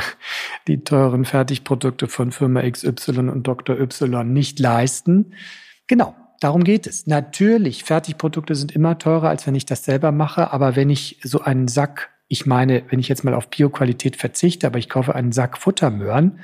[0.68, 3.80] die teuren Fertigprodukte von Firma XY und Dr.
[3.80, 5.34] Y nicht leisten.
[5.88, 7.08] Genau, darum geht es.
[7.08, 10.52] Natürlich, Fertigprodukte sind immer teurer, als wenn ich das selber mache.
[10.52, 14.68] Aber wenn ich so einen Sack, ich meine, wenn ich jetzt mal auf Bioqualität verzichte,
[14.68, 16.40] aber ich kaufe einen Sack Futtermöhren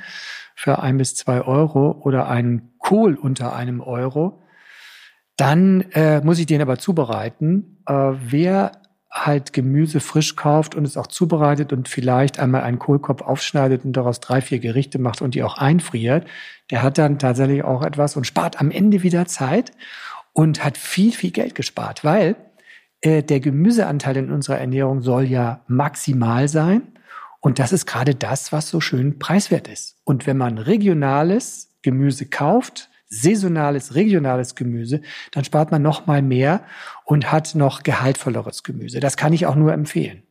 [0.55, 4.41] für ein bis zwei Euro oder einen Kohl unter einem Euro,
[5.35, 7.83] dann äh, muss ich den aber zubereiten.
[7.87, 8.71] Äh, wer
[9.13, 13.93] halt Gemüse frisch kauft und es auch zubereitet und vielleicht einmal einen Kohlkopf aufschneidet und
[13.93, 16.27] daraus drei, vier Gerichte macht und die auch einfriert,
[16.71, 19.71] der hat dann tatsächlich auch etwas und spart am Ende wieder Zeit
[20.33, 22.35] und hat viel, viel Geld gespart, weil
[23.01, 26.81] äh, der Gemüseanteil in unserer Ernährung soll ja maximal sein.
[27.39, 29.97] Und das ist gerade das, was so schön preiswert ist.
[30.05, 32.89] Und wenn man regionales Gemüse kauft,
[33.21, 36.63] saisonales, regionales Gemüse, dann spart man noch mal mehr
[37.05, 38.99] und hat noch gehaltvolleres Gemüse.
[38.99, 40.23] Das kann ich auch nur empfehlen.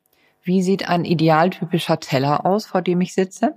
[0.45, 3.55] Wie sieht ein idealtypischer Teller aus, vor dem ich sitze?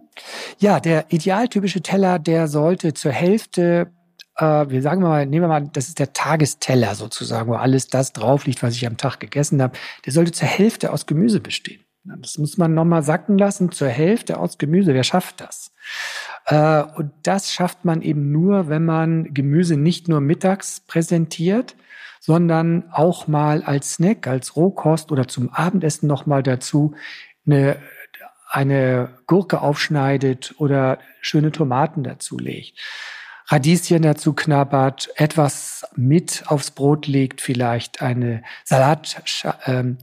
[0.60, 3.92] Ja, der idealtypische Teller, der sollte zur Hälfte
[4.38, 8.14] äh, wir sagen mal, nehmen wir mal, das ist der Tagesteller sozusagen, wo alles das
[8.14, 9.78] drauf liegt, was ich am Tag gegessen habe.
[10.06, 11.82] Der sollte zur Hälfte aus Gemüse bestehen.
[12.04, 14.94] Das muss man nochmal sacken lassen, zur Hälfte aus Gemüse.
[14.94, 15.72] Wer schafft das?
[16.46, 21.76] Äh, und das schafft man eben nur, wenn man Gemüse nicht nur mittags präsentiert,
[22.20, 26.96] sondern auch mal als Snack, als Rohkost oder zum Abendessen nochmal dazu
[27.46, 27.78] eine,
[28.50, 32.80] eine Gurke aufschneidet oder schöne Tomaten dazu legt.
[33.48, 39.22] Radieschen dazu knabbert, etwas mit aufs Brot legt, vielleicht eine Salat,
[39.68, 40.00] ähm,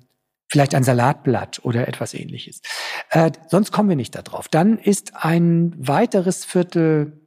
[0.52, 2.60] vielleicht ein Salatblatt oder etwas ähnliches.
[3.08, 4.48] Äh, sonst kommen wir nicht darauf.
[4.48, 7.22] Dann ist ein weiteres Viertel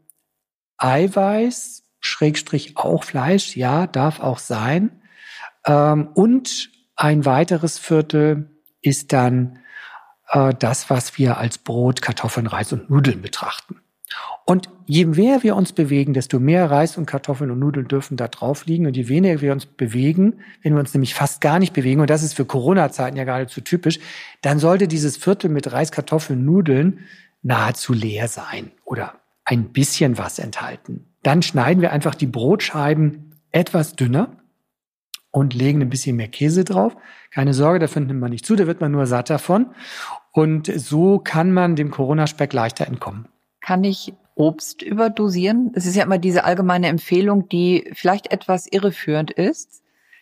[0.77, 5.01] Eiweiß, Schrägstrich auch Fleisch, ja, darf auch sein.
[5.65, 9.57] Ähm, und ein weiteres Viertel ist dann
[10.29, 13.81] äh, das, was wir als Brot, Kartoffeln, Reis und Nudeln betrachten.
[14.45, 18.27] Und je mehr wir uns bewegen, desto mehr Reis und Kartoffeln und Nudeln dürfen da
[18.27, 18.85] drauf liegen.
[18.85, 22.09] Und je weniger wir uns bewegen, wenn wir uns nämlich fast gar nicht bewegen, und
[22.09, 23.99] das ist für Corona-Zeiten ja geradezu typisch,
[24.41, 26.99] dann sollte dieses Viertel mit Reis, Kartoffeln, Nudeln
[27.41, 31.05] nahezu leer sein oder ein bisschen was enthalten.
[31.23, 34.37] Dann schneiden wir einfach die Brotscheiben etwas dünner
[35.31, 36.95] und legen ein bisschen mehr Käse drauf.
[37.31, 39.67] Keine Sorge, da findet man nicht zu, da wird man nur satt davon.
[40.31, 43.27] Und so kann man dem Corona-Speck leichter entkommen.
[43.61, 45.71] Kann ich Obst überdosieren?
[45.73, 49.81] Es ist ja immer diese allgemeine Empfehlung, die vielleicht etwas irreführend ist.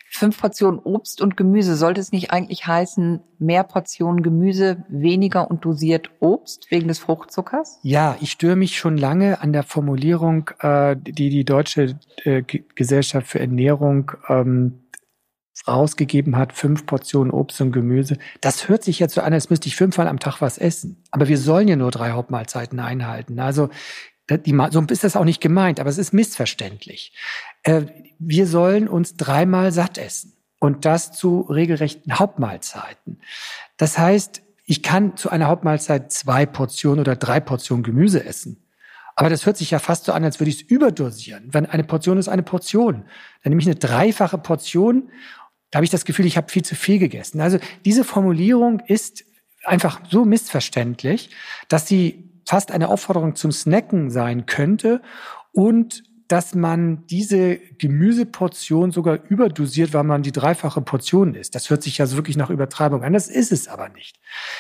[0.10, 1.76] Fünf Portionen Obst und Gemüse.
[1.76, 7.80] Sollte es nicht eigentlich heißen, mehr Portionen Gemüse, weniger und dosiert Obst wegen des Fruchtzuckers?
[7.82, 13.26] Ja, ich störe mich schon lange an der Formulierung, äh, die die Deutsche äh, Gesellschaft
[13.26, 14.83] für Ernährung ähm,
[15.68, 18.18] rausgegeben hat, fünf Portionen Obst und Gemüse.
[18.42, 21.04] Das hört sich jetzt so an, als müsste ich fünfmal am Tag was essen.
[21.12, 23.40] Aber wir sollen ja nur drei Hauptmahlzeiten einhalten.
[23.40, 23.70] Also
[24.30, 27.14] die, so ist das auch nicht gemeint, aber es ist missverständlich.
[27.64, 27.84] Äh,
[28.20, 33.20] wir sollen uns dreimal satt essen und das zu regelrechten Hauptmahlzeiten.
[33.78, 38.64] Das heißt, ich kann zu einer Hauptmahlzeit zwei Portionen oder drei Portionen Gemüse essen.
[39.16, 41.50] Aber das hört sich ja fast so an, als würde ich es überdosieren.
[41.52, 43.06] Wenn eine Portion ist eine Portion,
[43.44, 45.12] dann nehme ich eine dreifache Portion
[45.74, 47.42] da habe ich das Gefühl, ich habe viel zu viel gegessen.
[47.42, 49.26] Also diese Formulierung ist
[49.64, 51.32] einfach so missverständlich,
[51.68, 55.02] dass sie fast eine Aufforderung zum Snacken sein könnte
[55.52, 61.56] und dass man diese Gemüseportion sogar überdosiert, weil man die dreifache Portion isst.
[61.56, 63.14] Das hört sich ja wirklich nach Übertreibung an.
[63.14, 64.20] Das ist es aber nicht.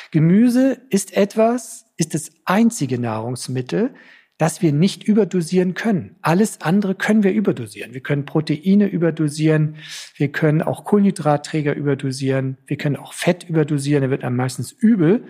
[0.10, 3.93] Gemüse ist etwas, ist das einzige Nahrungsmittel,
[4.38, 6.15] dass wir nicht überdosieren können.
[6.22, 7.93] Alles andere können wir überdosieren.
[7.93, 9.76] Wir können Proteine überdosieren,
[10.15, 15.26] wir können auch Kohlenhydratträger überdosieren, wir können auch Fett überdosieren, da wird einem meistens übel.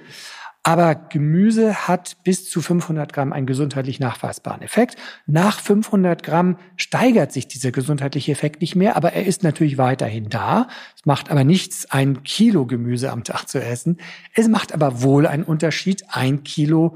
[0.65, 4.95] Aber Gemüse hat bis zu 500 Gramm einen gesundheitlich nachweisbaren Effekt.
[5.25, 10.29] Nach 500 Gramm steigert sich dieser gesundheitliche Effekt nicht mehr, aber er ist natürlich weiterhin
[10.29, 10.69] da.
[10.95, 13.97] Es macht aber nichts, ein Kilo Gemüse am Tag zu essen.
[14.33, 16.95] Es macht aber wohl einen Unterschied, ein Kilo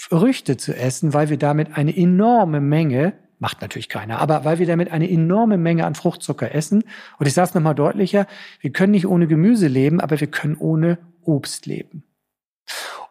[0.00, 4.66] Früchte zu essen, weil wir damit eine enorme Menge macht natürlich keiner, aber weil wir
[4.66, 6.84] damit eine enorme Menge an Fruchtzucker essen.
[7.18, 8.26] Und ich sage es nochmal deutlicher,
[8.60, 12.04] wir können nicht ohne Gemüse leben, aber wir können ohne Obst leben.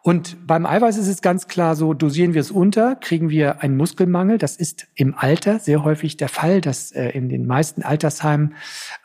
[0.02, 3.76] Und beim Eiweiß ist es ganz klar so, dosieren wir es unter, kriegen wir einen
[3.76, 4.38] Muskelmangel.
[4.38, 8.54] Das ist im Alter sehr häufig der Fall, dass äh, in den meisten Altersheimen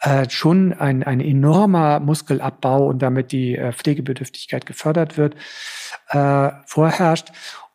[0.01, 5.35] äh, schon ein, ein enormer Muskelabbau und damit die äh, Pflegebedürftigkeit gefördert wird,
[6.65, 7.31] vorherrscht.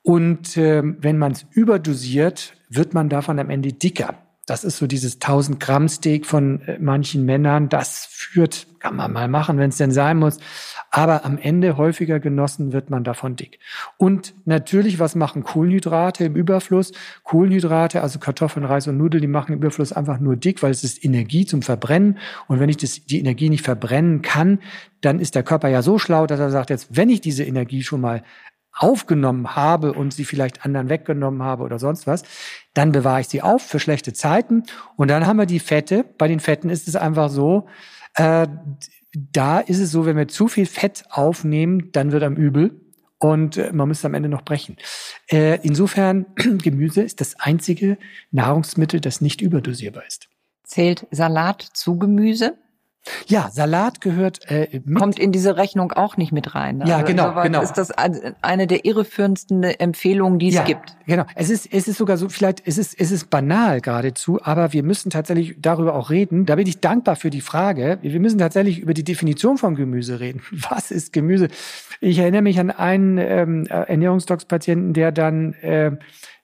[0.08, 4.14] Und äh, wenn man es überdosiert, wird man davon am Ende dicker.
[4.46, 7.68] Das ist so dieses 1000 Gramm Steak von äh, manchen Männern.
[7.68, 10.38] Das führt, kann man mal machen, wenn es denn sein muss.
[10.90, 13.58] Aber am Ende häufiger genossen wird man davon dick.
[13.98, 16.92] Und natürlich, was machen Kohlenhydrate im Überfluss?
[17.24, 20.84] Kohlenhydrate, also Kartoffeln, Reis und Nudeln, die machen im Überfluss einfach nur dick, weil es
[20.84, 22.16] ist Energie zum Verbrennen.
[22.46, 24.60] Und wenn ich das, die Energie nicht verbrennen kann,
[25.02, 27.82] dann ist der Körper ja so schlau, dass er sagt, jetzt, wenn ich diese Energie
[27.82, 28.22] schon mal
[28.78, 32.22] aufgenommen habe und sie vielleicht anderen weggenommen habe oder sonst was,
[32.74, 34.64] dann bewahre ich sie auf für schlechte Zeiten.
[34.96, 36.04] Und dann haben wir die Fette.
[36.16, 37.66] Bei den Fetten ist es einfach so,
[38.14, 38.46] äh,
[39.12, 42.80] da ist es so, wenn wir zu viel Fett aufnehmen, dann wird am übel
[43.18, 44.76] und äh, man müsste am Ende noch brechen.
[45.30, 47.98] Äh, insofern, Gemüse ist das einzige
[48.30, 50.28] Nahrungsmittel, das nicht überdosierbar ist.
[50.64, 52.58] Zählt Salat zu Gemüse?
[53.26, 54.98] Ja, Salat gehört äh, mit.
[54.98, 56.82] kommt in diese Rechnung auch nicht mit rein.
[56.86, 57.62] Ja, also genau, genau.
[57.62, 60.96] Ist das eine der irreführendsten Empfehlungen, die es ja, gibt?
[61.06, 61.24] Genau.
[61.34, 64.82] Es ist es ist sogar so vielleicht es ist es ist banal geradezu, aber wir
[64.82, 66.46] müssen tatsächlich darüber auch reden.
[66.46, 67.98] Da bin ich dankbar für die Frage.
[68.02, 70.42] Wir müssen tatsächlich über die Definition von Gemüse reden.
[70.50, 71.48] Was ist Gemüse?
[72.00, 75.92] Ich erinnere mich an einen ähm, Ernährungsdocs-Patienten, der dann äh,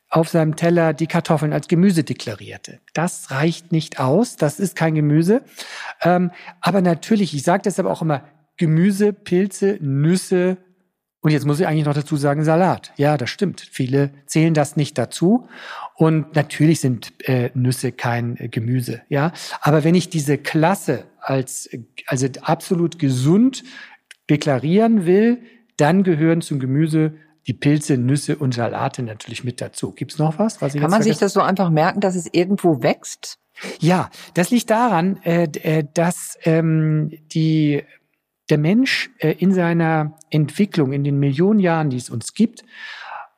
[0.08, 2.80] auf seinem Teller die Kartoffeln als Gemüse deklarierte.
[2.92, 5.42] Das reicht nicht aus, das ist kein Gemüse.
[6.02, 8.22] Ähm, aber natürlich, ich sage deshalb auch immer,
[8.56, 10.58] Gemüse, Pilze, Nüsse
[11.24, 12.92] und jetzt muss ich eigentlich noch dazu sagen Salat.
[12.98, 13.66] Ja, das stimmt.
[13.72, 15.48] Viele zählen das nicht dazu.
[15.94, 19.00] Und natürlich sind äh, Nüsse kein äh, Gemüse.
[19.08, 21.70] Ja, aber wenn ich diese Klasse als
[22.06, 23.64] also absolut gesund
[24.28, 25.40] deklarieren will,
[25.78, 27.14] dann gehören zum Gemüse
[27.46, 29.92] die Pilze, Nüsse und Salate natürlich mit dazu.
[29.92, 30.62] Gibt's noch was?
[30.62, 33.38] was Kann man sich das so einfach merken, dass es irgendwo wächst?
[33.78, 37.84] Ja, das liegt daran, äh, äh, dass ähm, die,
[38.50, 42.64] der Mensch äh, in seiner Entwicklung, in den Millionen Jahren, die es uns gibt,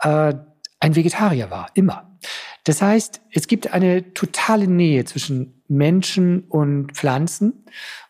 [0.00, 0.34] äh,
[0.80, 2.18] ein Vegetarier war, immer.
[2.64, 7.64] Das heißt, es gibt eine totale Nähe zwischen Menschen und Pflanzen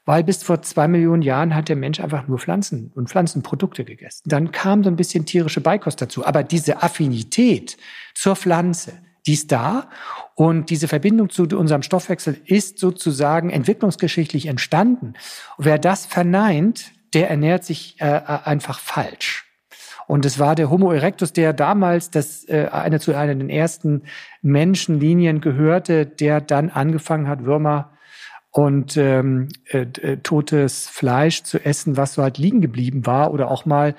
[0.06, 4.22] weil bis vor zwei Millionen Jahren hat der Mensch einfach nur Pflanzen und Pflanzenprodukte gegessen.
[4.24, 6.24] Dann kam so ein bisschen tierische Beikost dazu.
[6.24, 7.76] Aber diese Affinität
[8.14, 8.92] zur Pflanze,
[9.26, 9.90] die ist da.
[10.36, 15.14] Und diese Verbindung zu unserem Stoffwechsel ist sozusagen entwicklungsgeschichtlich entstanden.
[15.58, 19.44] Wer das verneint, der ernährt sich äh, einfach falsch.
[20.06, 24.02] Und es war der Homo erectus, der damals das äh, eine zu einer der ersten
[24.40, 27.95] Menschenlinien gehörte, der dann angefangen hat, Würmer
[28.56, 33.50] und ähm, äh, äh, totes Fleisch zu essen, was so halt liegen geblieben war oder
[33.50, 33.94] auch mal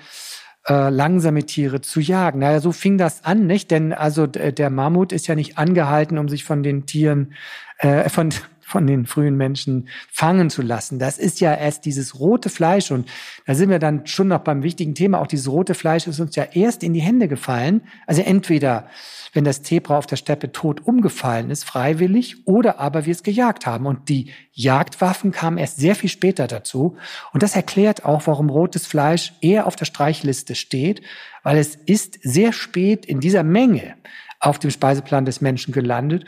[0.67, 2.39] äh, langsame Tiere zu jagen.
[2.39, 3.69] Naja, so fing das an, nicht?
[3.69, 7.33] Denn also der Mammut ist ja nicht angehalten, um sich von den Tieren,
[7.77, 8.33] äh, von
[8.67, 10.99] von den frühen Menschen fangen zu lassen.
[10.99, 13.07] Das ist ja erst dieses rote Fleisch und
[13.45, 15.21] da sind wir dann schon noch beim wichtigen Thema.
[15.21, 17.83] Auch dieses rote Fleisch ist uns ja erst in die Hände gefallen.
[18.07, 18.89] Also entweder,
[19.31, 23.65] wenn das Zebra auf der Steppe tot umgefallen ist, freiwillig, oder aber wir es gejagt
[23.65, 23.85] haben.
[23.85, 26.97] Und die Jagdwaffen kamen erst sehr viel später dazu.
[27.31, 31.01] Und das erklärt auch, warum rotes Fleisch eher auf der Streichliste steht,
[31.41, 33.95] weil es ist sehr spät in dieser Menge
[34.41, 36.25] auf dem Speiseplan des Menschen gelandet.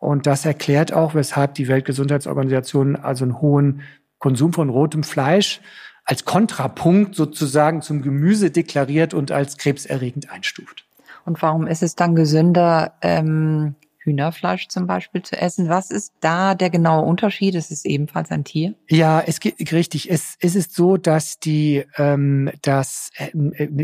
[0.00, 3.82] Und das erklärt auch, weshalb die Weltgesundheitsorganisation also einen hohen
[4.18, 5.60] Konsum von rotem Fleisch
[6.04, 10.86] als Kontrapunkt sozusagen zum Gemüse deklariert und als krebserregend einstuft.
[11.24, 15.68] Und warum ist es dann gesünder, ähm, Hühnerfleisch zum Beispiel zu essen.
[15.68, 17.54] Was ist da der genaue Unterschied?
[17.54, 18.74] Es ist ebenfalls ein Tier.
[18.88, 20.10] Ja, es gibt richtig.
[20.10, 23.30] Es, es ist so, dass die, ähm, dass äh,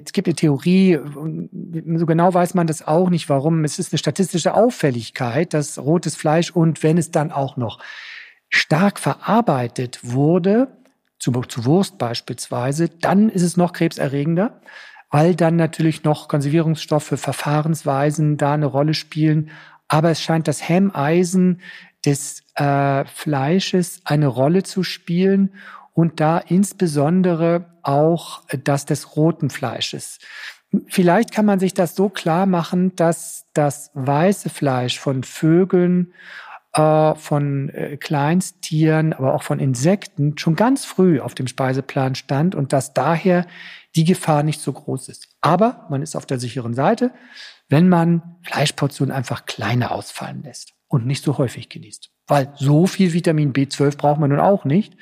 [0.05, 0.99] es gibt eine Theorie.
[1.97, 3.65] So genau weiß man das auch nicht, warum.
[3.65, 7.79] Es ist eine statistische Auffälligkeit, dass rotes Fleisch und wenn es dann auch noch
[8.49, 10.69] stark verarbeitet wurde,
[11.19, 14.61] zu, zu Wurst beispielsweise, dann ist es noch krebserregender
[15.11, 19.51] weil dann natürlich noch Konservierungsstoffe, Verfahrensweisen da eine Rolle spielen.
[19.89, 21.61] Aber es scheint das Hemmeisen
[22.05, 25.55] des äh, Fleisches eine Rolle zu spielen
[25.93, 30.19] und da insbesondere auch das des roten Fleisches.
[30.89, 36.13] Vielleicht kann man sich das so klar machen, dass das weiße Fleisch von Vögeln,
[36.75, 42.55] äh, von äh, Kleinstieren, aber auch von Insekten schon ganz früh auf dem Speiseplan stand
[42.55, 43.47] und dass daher
[43.95, 45.29] die Gefahr nicht so groß ist.
[45.41, 47.13] Aber man ist auf der sicheren Seite,
[47.69, 52.11] wenn man Fleischportionen einfach kleiner ausfallen lässt und nicht so häufig genießt.
[52.27, 54.97] Weil so viel Vitamin B12 braucht man nun auch nicht,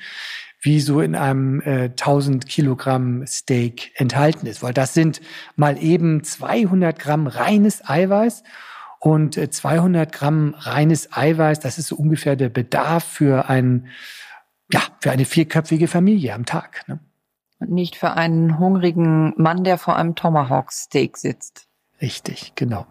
[0.61, 4.63] wie so in einem äh, 1000 Kilogramm Steak enthalten ist.
[4.63, 5.21] Weil das sind
[5.55, 8.43] mal eben 200 Gramm reines Eiweiß
[8.99, 11.59] und 200 äh, Gramm reines Eiweiß.
[11.59, 13.87] Das ist so ungefähr der Bedarf für ein,
[14.71, 16.87] ja, für eine vierköpfige Familie am Tag.
[16.87, 16.99] Ne?
[17.59, 21.67] Und nicht für einen hungrigen Mann, der vor einem Tomahawk Steak sitzt.
[22.01, 22.85] Richtig, genau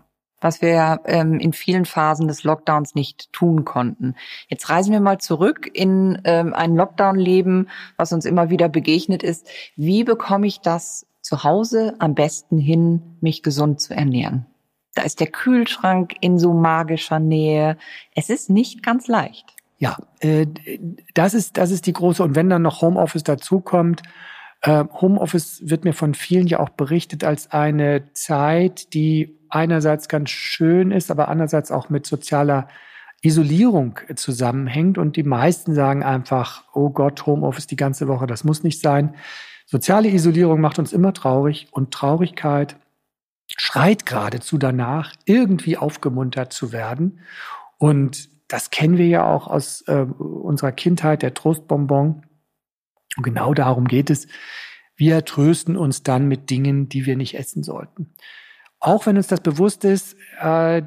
[0.45, 4.15] was wir ja ähm, in vielen Phasen des Lockdowns nicht tun konnten.
[4.49, 9.49] Jetzt reisen wir mal zurück in ähm, ein Lockdown-Leben, was uns immer wieder begegnet ist.
[9.75, 14.45] Wie bekomme ich das zu Hause am besten hin, mich gesund zu ernähren?
[14.95, 17.79] Da ist der Kühlschrank in so magischer Nähe.
[18.15, 19.47] Es ist nicht ganz leicht.
[19.79, 20.47] Ja, äh,
[21.15, 24.03] das ist das ist die große und wenn dann noch Homeoffice dazukommt,
[24.73, 30.91] Homeoffice wird mir von vielen ja auch berichtet als eine Zeit, die einerseits ganz schön
[30.91, 32.69] ist, aber andererseits auch mit sozialer
[33.21, 34.99] Isolierung zusammenhängt.
[34.99, 39.15] Und die meisten sagen einfach, oh Gott, Homeoffice die ganze Woche, das muss nicht sein.
[39.67, 42.77] Soziale Isolierung macht uns immer traurig und Traurigkeit
[43.57, 47.21] schreit geradezu danach, irgendwie aufgemuntert zu werden.
[47.79, 52.23] Und das kennen wir ja auch aus äh, unserer Kindheit, der Trostbonbon.
[53.17, 54.27] Und genau darum geht es.
[54.97, 58.15] Wir trösten uns dann mit Dingen, die wir nicht essen sollten
[58.85, 60.83] auch wenn uns das bewusst ist, äh,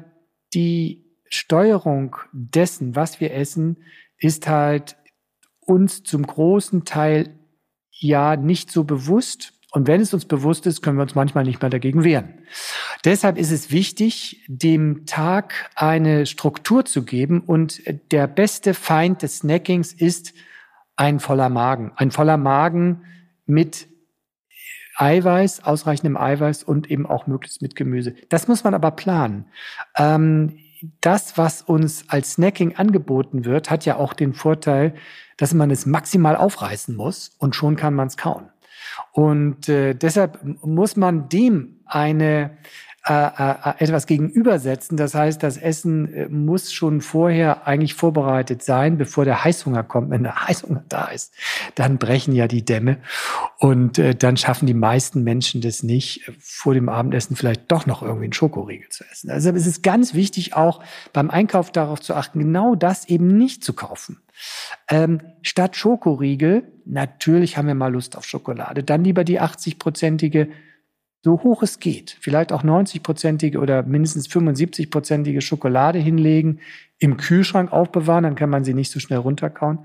[0.54, 3.78] die Steuerung dessen, was wir essen,
[4.18, 4.96] ist halt
[5.60, 7.38] uns zum großen Teil
[7.90, 9.52] ja nicht so bewusst.
[9.72, 12.38] Und wenn es uns bewusst ist, können wir uns manchmal nicht mehr dagegen wehren.
[13.04, 17.40] Deshalb ist es wichtig, dem Tag eine Struktur zu geben.
[17.40, 20.32] Und der beste Feind des Snackings ist
[20.98, 21.92] ein voller Magen.
[21.96, 23.04] Ein voller Magen
[23.46, 23.88] mit
[24.96, 28.14] Eiweiß, ausreichendem Eiweiß und eben auch möglichst mit Gemüse.
[28.28, 29.46] Das muss man aber planen.
[29.96, 30.58] Ähm,
[31.00, 34.94] das, was uns als Snacking angeboten wird, hat ja auch den Vorteil,
[35.36, 38.48] dass man es maximal aufreißen muss und schon kann man es kauen.
[39.12, 42.58] Und äh, deshalb muss man dem eine
[43.08, 44.96] etwas gegenübersetzen.
[44.96, 50.10] Das heißt, das Essen äh, muss schon vorher eigentlich vorbereitet sein, bevor der Heißhunger kommt.
[50.10, 51.32] Wenn der Heißhunger da ist,
[51.74, 52.98] dann brechen ja die Dämme
[53.58, 58.02] und äh, dann schaffen die meisten Menschen das nicht, vor dem Abendessen vielleicht doch noch
[58.02, 59.30] irgendwie einen Schokoriegel zu essen.
[59.30, 60.82] Also es ist ganz wichtig auch
[61.12, 64.20] beim Einkauf darauf zu achten, genau das eben nicht zu kaufen.
[64.88, 70.48] Ähm, statt Schokoriegel, natürlich haben wir mal Lust auf Schokolade, dann lieber die 80-prozentige
[71.28, 76.60] so hoch es geht, vielleicht auch 90-prozentige oder mindestens 75-prozentige Schokolade hinlegen,
[76.98, 79.80] im Kühlschrank aufbewahren, dann kann man sie nicht so schnell runterkauen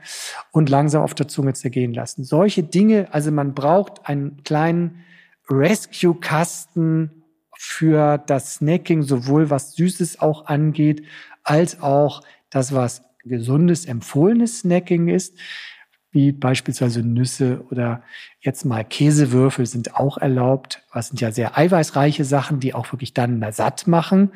[0.52, 2.24] und langsam auf der Zunge zergehen lassen.
[2.24, 5.04] Solche Dinge, also man braucht einen kleinen
[5.50, 7.12] Rescue-Kasten
[7.58, 11.04] für das Snacking, sowohl was Süßes auch angeht,
[11.44, 12.22] als auch
[12.52, 15.38] das, was gesundes, empfohlenes Snacking ist
[16.14, 18.04] wie beispielsweise Nüsse oder
[18.40, 20.84] jetzt mal Käsewürfel sind auch erlaubt.
[20.94, 24.32] Was sind ja sehr eiweißreiche Sachen, die auch wirklich dann satt machen.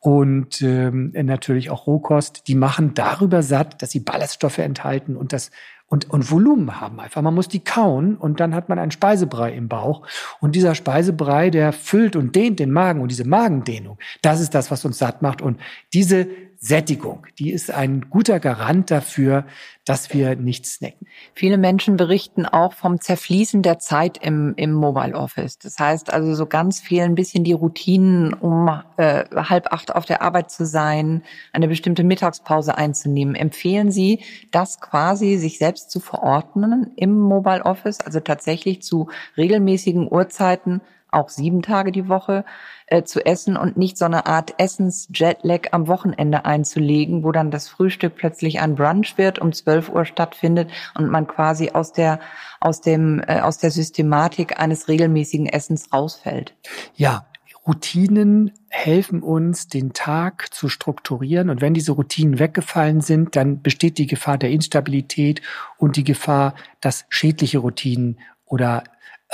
[0.00, 5.50] Und ähm, natürlich auch Rohkost, die machen darüber satt, dass sie Ballaststoffe enthalten und das
[5.92, 7.20] und, und Volumen haben einfach.
[7.20, 10.06] Man muss die kauen und dann hat man einen Speisebrei im Bauch.
[10.40, 14.70] Und dieser Speisebrei, der füllt und dehnt den Magen und diese Magendehnung, das ist das,
[14.70, 15.42] was uns satt macht.
[15.42, 15.60] Und
[15.92, 16.26] diese
[16.64, 19.46] Sättigung, die ist ein guter Garant dafür,
[19.84, 21.08] dass wir nicht snacken.
[21.34, 25.58] Viele Menschen berichten auch vom Zerfließen der Zeit im, im Mobile Office.
[25.58, 30.04] Das heißt also so ganz viel ein bisschen die Routinen, um äh, halb acht auf
[30.04, 33.34] der Arbeit zu sein, eine bestimmte Mittagspause einzunehmen.
[33.34, 34.20] Empfehlen Sie,
[34.52, 40.80] das quasi sich selbst zu verordnen im Mobile Office, also tatsächlich zu regelmäßigen Uhrzeiten
[41.12, 42.44] auch sieben Tage die Woche
[42.86, 47.68] äh, zu essen und nicht so eine Art Essens-Jetlag am Wochenende einzulegen, wo dann das
[47.68, 52.18] Frühstück plötzlich ein Brunch wird, um 12 Uhr stattfindet und man quasi aus der,
[52.60, 56.54] aus dem, äh, aus der Systematik eines regelmäßigen Essens rausfällt.
[56.94, 57.26] Ja,
[57.66, 61.48] Routinen helfen uns, den Tag zu strukturieren.
[61.48, 65.42] Und wenn diese Routinen weggefallen sind, dann besteht die Gefahr der Instabilität
[65.78, 68.82] und die Gefahr, dass schädliche Routinen oder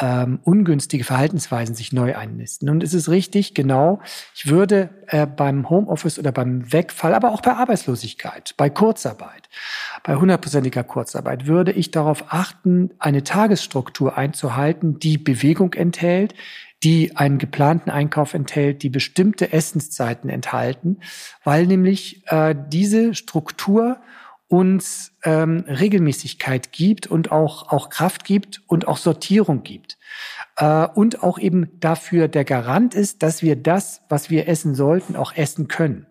[0.00, 2.70] ähm, ungünstige Verhaltensweisen sich neu einnisten.
[2.70, 4.00] Und es ist richtig, genau,
[4.34, 9.48] ich würde äh, beim Homeoffice oder beim Wegfall, aber auch bei Arbeitslosigkeit, bei Kurzarbeit,
[10.04, 16.34] bei hundertprozentiger Kurzarbeit, würde ich darauf achten, eine Tagesstruktur einzuhalten, die Bewegung enthält,
[16.84, 21.00] die einen geplanten Einkauf enthält, die bestimmte Essenszeiten enthalten,
[21.42, 23.98] weil nämlich äh, diese Struktur
[24.48, 29.98] uns ähm, Regelmäßigkeit gibt und auch, auch Kraft gibt und auch Sortierung gibt.
[30.56, 35.16] Äh, und auch eben dafür der Garant ist, dass wir das, was wir essen sollten,
[35.16, 36.06] auch essen können.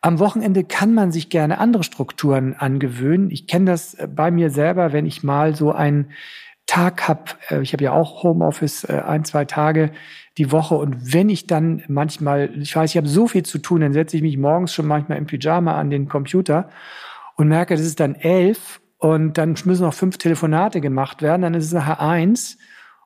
[0.00, 3.30] Am Wochenende kann man sich gerne andere Strukturen angewöhnen.
[3.30, 6.10] Ich kenne das äh, bei mir selber, wenn ich mal so einen
[6.66, 9.92] Tag habe, äh, ich habe ja auch Homeoffice äh, ein, zwei Tage
[10.36, 13.80] die Woche und wenn ich dann manchmal, ich weiß, ich habe so viel zu tun,
[13.80, 16.68] dann setze ich mich morgens schon manchmal im Pyjama an den Computer
[17.38, 21.54] und merke, das ist dann elf und dann müssen noch fünf Telefonate gemacht werden, dann
[21.54, 22.58] ist es nachher eins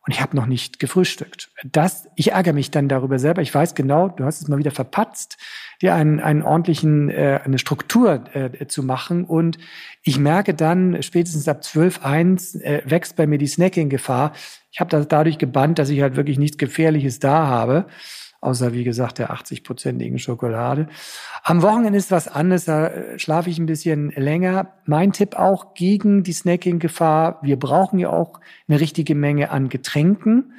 [0.05, 1.51] und ich habe noch nicht gefrühstückt.
[1.65, 3.43] Das, ich ärgere mich dann darüber selber.
[3.43, 5.37] Ich weiß genau, du hast es mal wieder verpatzt,
[5.81, 9.25] dir einen, einen ordentlichen, äh, eine Struktur äh, zu machen.
[9.25, 9.59] Und
[10.03, 14.33] ich merke dann, spätestens ab zwölf eins äh, wächst bei mir die Snacking-Gefahr.
[14.73, 17.87] Ich habe das dadurch gebannt, dass ich halt wirklich nichts Gefährliches da habe
[18.43, 20.89] außer wie gesagt der 80-prozentigen Schokolade.
[21.45, 24.75] Am Wochenende ist was anderes, da äh, schlafe ich ein bisschen länger.
[24.85, 30.53] Mein Tipp auch gegen die Snacking-Gefahr, wir brauchen ja auch eine richtige Menge an Getränken,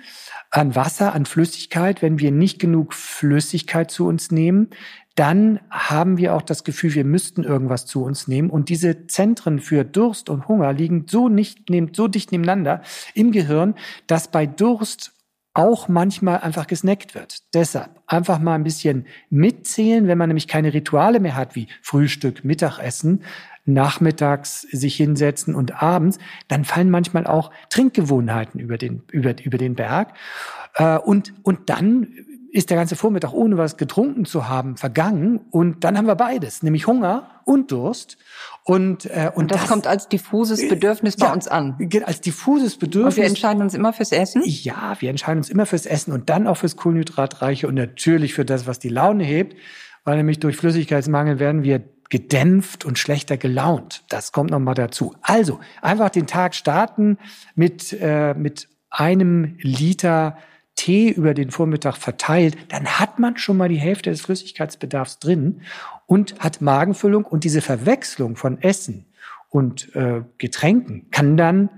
[0.49, 2.01] an Wasser, an Flüssigkeit.
[2.01, 4.69] Wenn wir nicht genug Flüssigkeit zu uns nehmen,
[5.15, 8.49] dann haben wir auch das Gefühl, wir müssten irgendwas zu uns nehmen.
[8.49, 12.81] Und diese Zentren für Durst und Hunger liegen so nicht, so dicht nebeneinander
[13.13, 13.75] im Gehirn,
[14.07, 15.11] dass bei Durst
[15.53, 17.39] auch manchmal einfach gesnackt wird.
[17.53, 22.43] Deshalb einfach mal ein bisschen mitzählen, wenn man nämlich keine Rituale mehr hat, wie Frühstück,
[22.43, 23.23] Mittagessen,
[23.65, 29.75] nachmittags sich hinsetzen und abends, dann fallen manchmal auch Trinkgewohnheiten über den, über, über den
[29.75, 30.13] Berg.
[30.75, 32.07] Äh, und, und dann
[32.53, 35.41] ist der ganze Vormittag, ohne was getrunken zu haben, vergangen.
[35.49, 38.17] Und dann haben wir beides, nämlich Hunger und Durst.
[38.63, 41.75] Und, äh, und, und das, das kommt als diffuses äh, Bedürfnis bei uns an.
[42.05, 43.15] Als diffuses Bedürfnis.
[43.15, 44.43] Und wir entscheiden uns immer fürs Essen?
[44.45, 48.45] Ja, wir entscheiden uns immer fürs Essen und dann auch fürs Kohlenhydratreiche und natürlich für
[48.45, 49.57] das, was die Laune hebt.
[50.03, 51.81] Weil nämlich durch Flüssigkeitsmangel werden wir
[52.11, 54.03] gedämpft und schlechter gelaunt.
[54.09, 55.15] Das kommt nochmal dazu.
[55.23, 57.17] Also, einfach den Tag starten
[57.55, 60.37] mit, äh, mit einem Liter
[60.75, 65.61] Tee über den Vormittag verteilt, dann hat man schon mal die Hälfte des Flüssigkeitsbedarfs drin
[66.07, 69.05] und hat Magenfüllung und diese Verwechslung von Essen
[69.49, 71.69] und äh, Getränken kann dann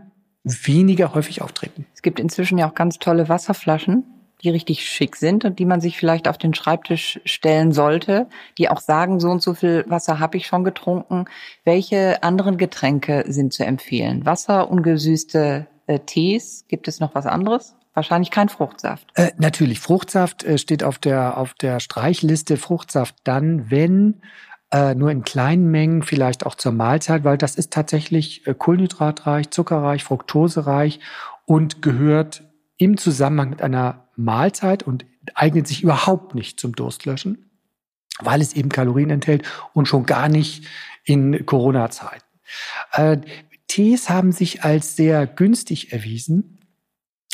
[0.43, 1.85] weniger häufig auftreten.
[1.93, 4.03] Es gibt inzwischen ja auch ganz tolle Wasserflaschen,
[4.43, 8.27] die richtig schick sind und die man sich vielleicht auf den Schreibtisch stellen sollte,
[8.57, 11.25] die auch sagen, so und so viel Wasser habe ich schon getrunken.
[11.63, 14.25] Welche anderen Getränke sind zu empfehlen?
[14.25, 17.75] Wasser, ungesüßte äh, Tees, gibt es noch was anderes?
[17.95, 19.07] Wahrscheinlich kein Fruchtsaft.
[19.15, 22.57] Äh, natürlich, Fruchtsaft äh, steht auf der, auf der Streichliste.
[22.57, 24.21] Fruchtsaft dann, wenn
[24.71, 29.49] äh, nur in kleinen Mengen, vielleicht auch zur Mahlzeit, weil das ist tatsächlich äh, kohlenhydratreich,
[29.49, 30.99] zuckerreich, fruktosereich
[31.45, 32.43] und gehört
[32.77, 37.49] im Zusammenhang mit einer Mahlzeit und eignet sich überhaupt nicht zum Durstlöschen,
[38.19, 40.65] weil es eben Kalorien enthält und schon gar nicht
[41.05, 42.25] in Corona-Zeiten.
[42.91, 43.19] Äh,
[43.67, 46.54] Tees haben sich als sehr günstig erwiesen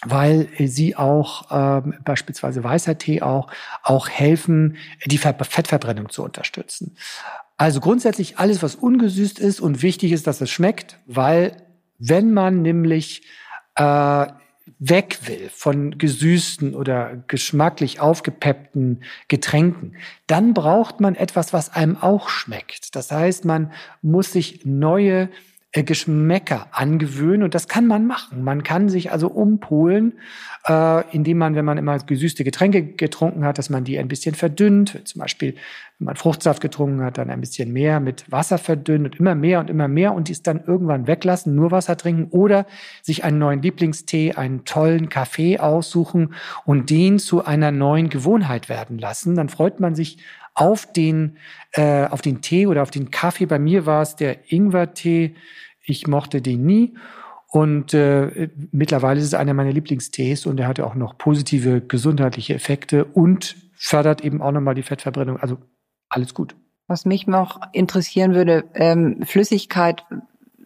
[0.06, 3.48] weil sie auch ähm, beispielsweise weißer Tee auch
[3.84, 6.98] auch helfen, die Fettverbrennung zu unterstützen.
[7.58, 11.58] Also grundsätzlich alles, was ungesüßt ist und wichtig ist, dass es schmeckt, weil
[12.00, 13.22] wenn man nämlich
[13.76, 14.28] äh,
[14.80, 19.96] weg will von gesüßten oder geschmacklich aufgepeppten Getränken,
[20.26, 22.96] dann braucht man etwas, was einem auch schmeckt.
[22.96, 23.72] Das heißt, man
[24.02, 25.30] muss sich neue äh,
[25.74, 28.44] Geschmäcker angewöhnen und das kann man machen.
[28.44, 30.20] Man kann sich also umpolen,
[30.68, 34.36] äh, indem man, wenn man immer gesüßte Getränke getrunken hat, dass man die ein bisschen
[34.36, 35.00] verdünnt.
[35.06, 35.56] Zum Beispiel,
[35.98, 39.62] wenn man Fruchtsaft getrunken hat, dann ein bisschen mehr mit Wasser verdünnt und immer mehr
[39.62, 42.66] und immer mehr und dies dann irgendwann weglassen, nur Wasser trinken oder
[43.02, 46.34] sich einen neuen Lieblingstee, einen tollen Kaffee aussuchen
[46.66, 49.36] und den zu einer neuen Gewohnheit werden lassen.
[49.36, 50.18] Dann freut man sich
[50.54, 51.38] auf den,
[51.74, 53.46] äh, auf den Tee oder auf den Kaffee.
[53.46, 55.36] Bei mir war es der Ingwertee.
[55.84, 56.96] Ich mochte den nie.
[57.48, 62.54] Und äh, mittlerweile ist es einer meiner Lieblingstees und er hat auch noch positive gesundheitliche
[62.54, 65.38] Effekte und fördert eben auch nochmal die Fettverbrennung.
[65.38, 65.58] Also
[66.08, 66.56] alles gut.
[66.88, 70.06] Was mich noch interessieren würde, ähm, Flüssigkeit,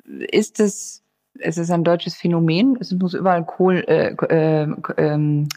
[0.06, 1.04] ist es,
[1.40, 4.68] es ist ein deutsches Phänomen, es muss überall Kohl, äh, äh,
[4.98, 5.48] äh,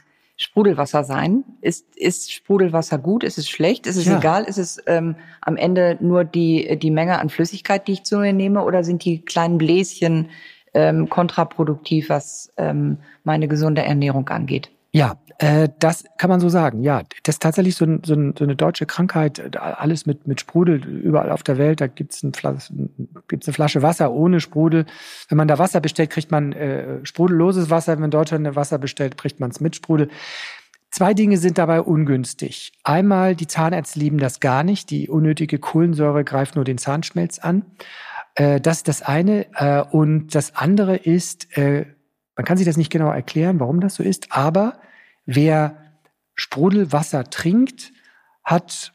[0.41, 1.45] Sprudelwasser sein.
[1.61, 3.24] Ist, ist Sprudelwasser gut?
[3.24, 3.86] Ist es schlecht?
[3.89, 4.18] Ist es ja.
[4.18, 4.45] egal?
[4.45, 8.32] Ist es ähm, am Ende nur die, die Menge an Flüssigkeit, die ich zu mir
[8.32, 8.62] nehme?
[8.62, 10.28] Oder sind die kleinen Bläschen
[10.74, 14.70] ähm, kontraproduktiv, was ähm, meine gesunde Ernährung angeht.
[14.91, 16.82] Ja, äh, das kann man so sagen.
[16.82, 19.57] Ja, das ist tatsächlich so, ein, so, ein, so eine deutsche Krankheit.
[19.57, 21.80] Alles mit, mit Sprudel überall auf der Welt.
[21.80, 22.32] Da gibt's ein
[23.28, 24.86] gibt's eine Flasche Wasser ohne Sprudel.
[25.28, 27.93] Wenn man da Wasser bestellt, kriegt man äh, sprudelloses Wasser.
[27.93, 30.09] Wenn man in Deutschland Wasser bestellt, kriegt man es mit Sprudel.
[30.91, 32.72] Zwei Dinge sind dabei ungünstig.
[32.82, 34.91] Einmal, die Zahnärzte lieben das gar nicht.
[34.91, 37.66] Die unnötige Kohlensäure greift nur den Zahnschmelz an.
[38.34, 39.47] Äh, das ist das eine.
[39.55, 41.84] Äh, und das andere ist, äh,
[42.39, 44.78] man kann sich das nicht genau erklären, warum das so ist, aber
[45.26, 45.76] wer
[46.36, 47.93] Sprudelwasser trinkt,
[48.45, 48.93] hat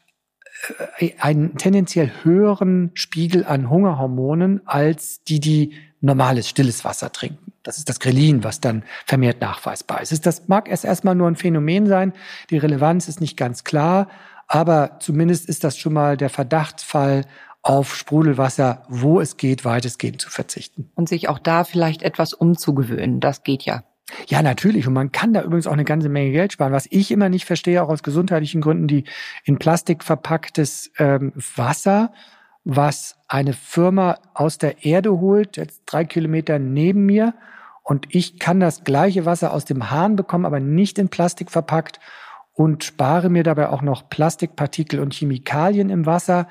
[1.18, 7.52] einen tendenziell höheren Spiegel an Hungerhormonen als die, die normales stilles Wasser trinken.
[7.62, 10.24] Das ist das Grelin, was dann vermehrt nachweisbar ist.
[10.24, 12.14] Das mag erst erstmal nur ein Phänomen sein.
[12.48, 14.08] Die Relevanz ist nicht ganz klar,
[14.48, 17.26] aber zumindest ist das schon mal der Verdachtsfall
[17.64, 20.90] auf Sprudelwasser, wo es geht, weitestgehend zu verzichten.
[20.94, 23.18] Und sich auch da vielleicht etwas umzugewöhnen.
[23.18, 23.82] Das geht ja.
[24.28, 24.86] Ja, natürlich.
[24.86, 26.72] Und man kann da übrigens auch eine ganze Menge Geld sparen.
[26.72, 29.04] Was ich immer nicht verstehe, auch aus gesundheitlichen Gründen, die
[29.44, 32.12] in Plastik verpacktes ähm, Wasser
[32.64, 37.34] was eine Firma aus der Erde holt, jetzt drei Kilometer neben mir.
[37.82, 42.00] Und ich kann das gleiche Wasser aus dem Hahn bekommen, aber nicht in Plastik verpackt
[42.54, 46.48] und spare mir dabei auch noch Plastikpartikel und Chemikalien im Wasser.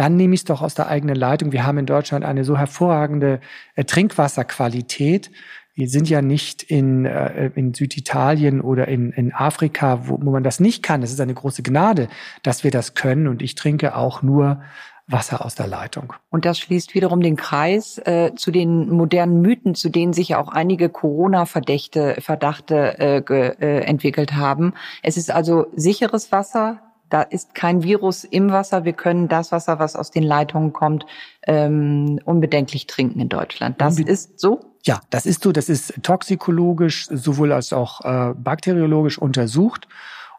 [0.00, 1.52] Dann nehme ich es doch aus der eigenen Leitung.
[1.52, 3.38] Wir haben in Deutschland eine so hervorragende
[3.74, 5.30] äh, Trinkwasserqualität.
[5.74, 10.42] Wir sind ja nicht in, äh, in Süditalien oder in, in Afrika, wo, wo man
[10.42, 11.02] das nicht kann.
[11.02, 12.08] Das ist eine große Gnade,
[12.42, 13.28] dass wir das können.
[13.28, 14.62] Und ich trinke auch nur
[15.06, 16.14] Wasser aus der Leitung.
[16.30, 20.40] Und das schließt wiederum den Kreis äh, zu den modernen Mythen, zu denen sich ja
[20.40, 24.72] auch einige Corona-Verdächte, Verdachte äh, äh, entwickelt haben.
[25.02, 26.89] Es ist also sicheres Wasser.
[27.10, 28.84] Da ist kein Virus im Wasser.
[28.84, 31.04] Wir können das Wasser, was aus den Leitungen kommt,
[31.46, 33.80] ähm, unbedenklich trinken in Deutschland.
[33.80, 34.60] Das Unbe ist so?
[34.84, 35.52] Ja, das ist so.
[35.52, 39.88] Das ist toxikologisch sowohl als auch äh, bakteriologisch untersucht.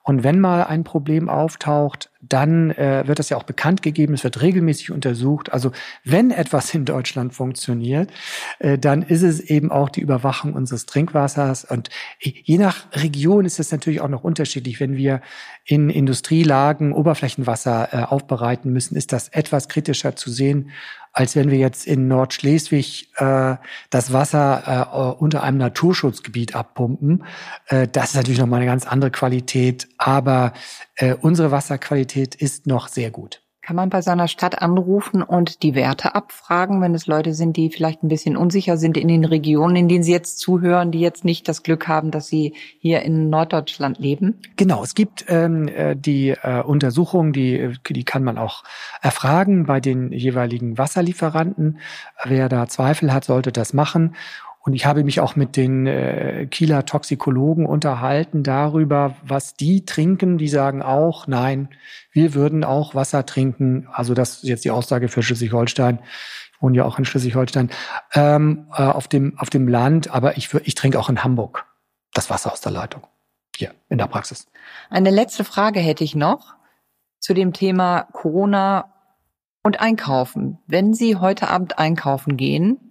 [0.03, 4.23] Und wenn mal ein Problem auftaucht, dann äh, wird das ja auch bekannt gegeben, es
[4.23, 5.51] wird regelmäßig untersucht.
[5.51, 5.71] Also
[6.03, 8.11] wenn etwas in Deutschland funktioniert,
[8.59, 11.65] äh, dann ist es eben auch die Überwachung unseres Trinkwassers.
[11.65, 11.89] Und
[12.19, 14.79] je nach Region ist es natürlich auch noch unterschiedlich.
[14.79, 15.21] Wenn wir
[15.65, 20.71] in Industrielagen Oberflächenwasser äh, aufbereiten müssen, ist das etwas kritischer zu sehen,
[21.13, 23.55] als wenn wir jetzt in Nordschleswig äh,
[23.89, 24.87] das Wasser
[25.17, 27.25] äh, unter einem Naturschutzgebiet abpumpen.
[27.67, 30.53] Äh, das ist natürlich nochmal eine ganz andere Qualität, aber
[30.95, 33.40] äh, unsere Wasserqualität ist noch sehr gut.
[33.63, 37.69] Kann man bei seiner Stadt anrufen und die Werte abfragen, wenn es Leute sind, die
[37.69, 41.23] vielleicht ein bisschen unsicher sind in den Regionen, in denen sie jetzt zuhören, die jetzt
[41.25, 44.41] nicht das Glück haben, dass sie hier in Norddeutschland leben?
[44.55, 48.63] Genau, es gibt ähm, äh, die äh, Untersuchung, die, die kann man auch
[48.99, 51.77] erfragen bei den jeweiligen Wasserlieferanten.
[52.25, 54.15] Wer da Zweifel hat, sollte das machen.
[54.63, 60.37] Und ich habe mich auch mit den äh, Kieler Toxikologen unterhalten darüber, was die trinken.
[60.37, 61.69] Die sagen auch, nein,
[62.11, 63.87] wir würden auch Wasser trinken.
[63.91, 65.99] Also das ist jetzt die Aussage für Schleswig-Holstein.
[66.53, 67.71] Ich wohne ja auch in Schleswig-Holstein,
[68.13, 70.13] ähm, äh, auf, dem, auf dem Land.
[70.13, 71.65] Aber ich, ich trinke auch in Hamburg
[72.13, 73.07] das Wasser aus der Leitung.
[73.55, 74.45] Hier, in der Praxis.
[74.91, 76.55] Eine letzte Frage hätte ich noch
[77.19, 78.93] zu dem Thema Corona
[79.63, 80.59] und Einkaufen.
[80.67, 82.90] Wenn Sie heute Abend einkaufen gehen,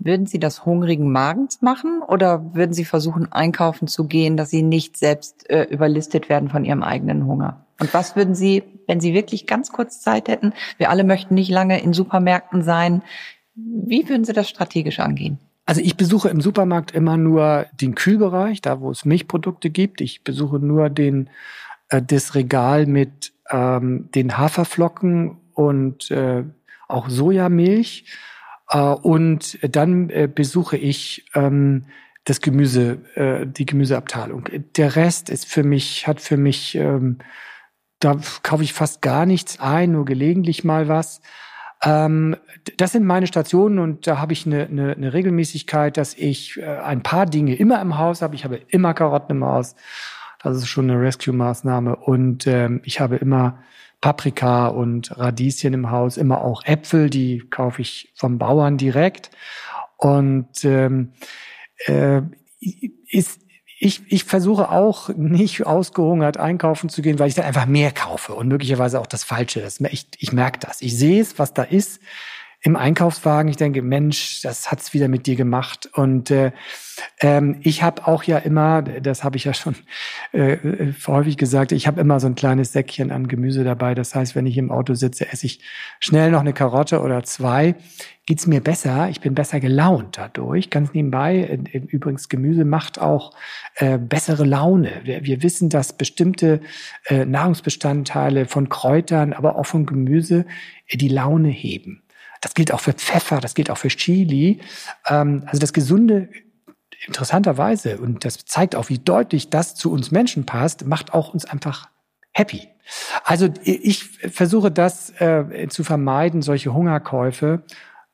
[0.00, 4.62] würden Sie das hungrigen Magens machen oder würden Sie versuchen, einkaufen zu gehen, dass Sie
[4.62, 7.64] nicht selbst äh, überlistet werden von Ihrem eigenen Hunger?
[7.78, 11.50] Und was würden Sie, wenn Sie wirklich ganz kurz Zeit hätten, wir alle möchten nicht
[11.50, 13.02] lange in Supermärkten sein,
[13.54, 15.38] wie würden Sie das strategisch angehen?
[15.66, 20.00] Also ich besuche im Supermarkt immer nur den Kühlbereich, da wo es Milchprodukte gibt.
[20.00, 21.30] Ich besuche nur den,
[21.90, 26.44] äh, das Regal mit ähm, den Haferflocken und äh,
[26.88, 28.04] auch Sojamilch
[28.78, 31.86] und dann äh, besuche ich ähm,
[32.24, 34.48] das Gemüse, äh, die Gemüseabteilung.
[34.76, 37.18] Der Rest ist für mich, hat für mich, ähm,
[37.98, 41.20] da kaufe ich fast gar nichts ein, nur gelegentlich mal was.
[41.82, 42.36] Ähm,
[42.76, 46.64] das sind meine Stationen und da habe ich eine, eine, eine Regelmäßigkeit, dass ich äh,
[46.64, 48.36] ein paar Dinge immer im Haus habe.
[48.36, 49.74] Ich habe immer Karotten im Haus.
[50.42, 51.96] Das ist schon eine Rescue-Maßnahme.
[51.96, 53.62] Und ich habe immer
[54.00, 59.30] Paprika und Radieschen im Haus, immer auch Äpfel, die kaufe ich vom Bauern direkt.
[59.96, 61.12] Und ähm,
[61.86, 62.22] äh,
[63.08, 63.40] ist,
[63.78, 68.34] ich, ich versuche auch nicht ausgehungert einkaufen zu gehen, weil ich dann einfach mehr kaufe
[68.34, 69.60] und möglicherweise auch das Falsche.
[69.60, 70.82] Das, ich, ich merke das.
[70.82, 72.00] Ich sehe es, was da ist.
[72.62, 73.50] Im Einkaufswagen.
[73.50, 75.88] Ich denke, Mensch, das hat's wieder mit dir gemacht.
[75.94, 76.52] Und äh,
[77.20, 79.76] ähm, ich habe auch ja immer, das habe ich ja schon
[80.34, 83.94] äh, äh, häufig gesagt, ich habe immer so ein kleines Säckchen an Gemüse dabei.
[83.94, 85.60] Das heißt, wenn ich im Auto sitze, esse ich
[86.00, 87.76] schnell noch eine Karotte oder zwei.
[88.26, 89.08] Geht's mir besser?
[89.08, 90.68] Ich bin besser gelaunt dadurch.
[90.68, 91.58] Ganz nebenbei.
[91.72, 93.32] Äh, übrigens, Gemüse macht auch
[93.76, 95.00] äh, bessere Laune.
[95.04, 96.60] Wir, wir wissen, dass bestimmte
[97.06, 100.44] äh, Nahrungsbestandteile von Kräutern, aber auch von Gemüse
[100.88, 102.02] äh, die Laune heben.
[102.40, 104.60] Das gilt auch für Pfeffer, das gilt auch für Chili.
[105.06, 106.28] Ähm, also das gesunde
[107.06, 111.44] interessanterweise, und das zeigt auch, wie deutlich das zu uns Menschen passt, macht auch uns
[111.44, 111.88] einfach
[112.32, 112.68] happy.
[113.24, 117.62] Also ich versuche das äh, zu vermeiden, solche Hungerkäufe.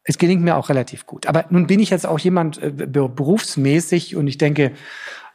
[0.04, 1.26] Es gelingt mir auch relativ gut.
[1.26, 4.72] Aber nun bin ich jetzt auch jemand äh, berufsmäßig und ich denke,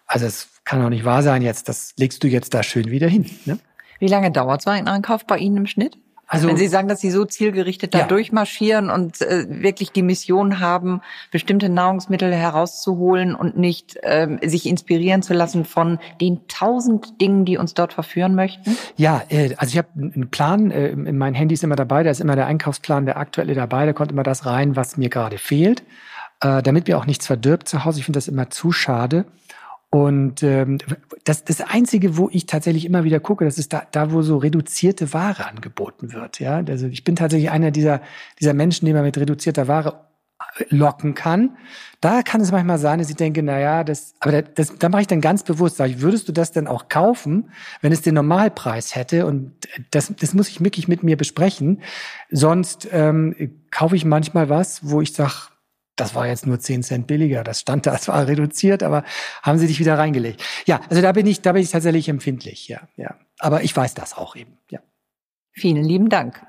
[0.06, 3.08] also es kann doch nicht wahr sein jetzt, das legst du jetzt da schön wieder
[3.08, 3.26] hin.
[3.46, 3.60] Ne?
[4.00, 5.98] Wie lange dauert so ein Einkauf bei Ihnen im Schnitt?
[6.32, 8.08] Also, Wenn Sie sagen, dass Sie so zielgerichtet da ja.
[8.08, 15.24] durchmarschieren und äh, wirklich die Mission haben, bestimmte Nahrungsmittel herauszuholen und nicht ähm, sich inspirieren
[15.24, 18.78] zu lassen von den tausend Dingen, die uns dort verführen möchten?
[18.96, 22.22] Ja, äh, also ich habe einen Plan, äh, in meinen Handys immer dabei, da ist
[22.22, 25.84] immer der Einkaufsplan, der aktuelle dabei, da kommt immer das rein, was mir gerade fehlt,
[26.40, 28.00] äh, damit mir auch nichts verdirbt zu Hause.
[28.00, 29.26] Ich finde das immer zu schade.
[29.92, 30.78] Und ähm,
[31.26, 34.38] das, das Einzige, wo ich tatsächlich immer wieder gucke, das ist da, da, wo so
[34.38, 36.40] reduzierte Ware angeboten wird.
[36.40, 38.02] Ja, also ich bin tatsächlich einer dieser
[38.40, 40.08] dieser Menschen, die man mit reduzierter Ware
[40.70, 41.58] locken kann.
[42.00, 45.02] Da kann es manchmal sein, dass ich denke, na ja, das, aber das, da mache
[45.02, 48.16] ich dann ganz bewusst, sage ich, würdest du das denn auch kaufen, wenn es den
[48.16, 49.26] Normalpreis hätte?
[49.26, 49.54] Und
[49.92, 51.82] das, das muss ich wirklich mit mir besprechen.
[52.30, 53.36] Sonst ähm,
[53.70, 55.51] kaufe ich manchmal was, wo ich sage,
[56.02, 57.44] das war jetzt nur 10 Cent billiger.
[57.44, 59.04] Das stand da zwar reduziert, aber
[59.44, 60.44] haben sie dich wieder reingelegt.
[60.66, 63.16] Ja, also da bin ich, da bin ich tatsächlich empfindlich, ja, ja.
[63.40, 64.80] Aber ich weiß das auch eben, ja.
[65.54, 66.42] Vielen lieben Dank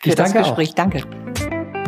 [0.00, 0.70] für ich das Gespräch.
[0.70, 0.74] Auch.
[0.74, 1.02] Danke.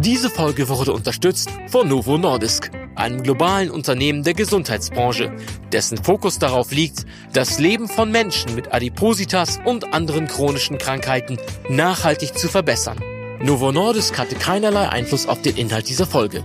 [0.01, 5.35] Diese Folge wurde unterstützt von Novo Nordisk, einem globalen Unternehmen der Gesundheitsbranche,
[5.73, 11.39] dessen Fokus darauf liegt, das Leben von Menschen mit Adipositas und anderen chronischen Krankheiten
[11.69, 13.01] nachhaltig zu verbessern.
[13.41, 16.45] Novo Nordisk hatte keinerlei Einfluss auf den Inhalt dieser Folge.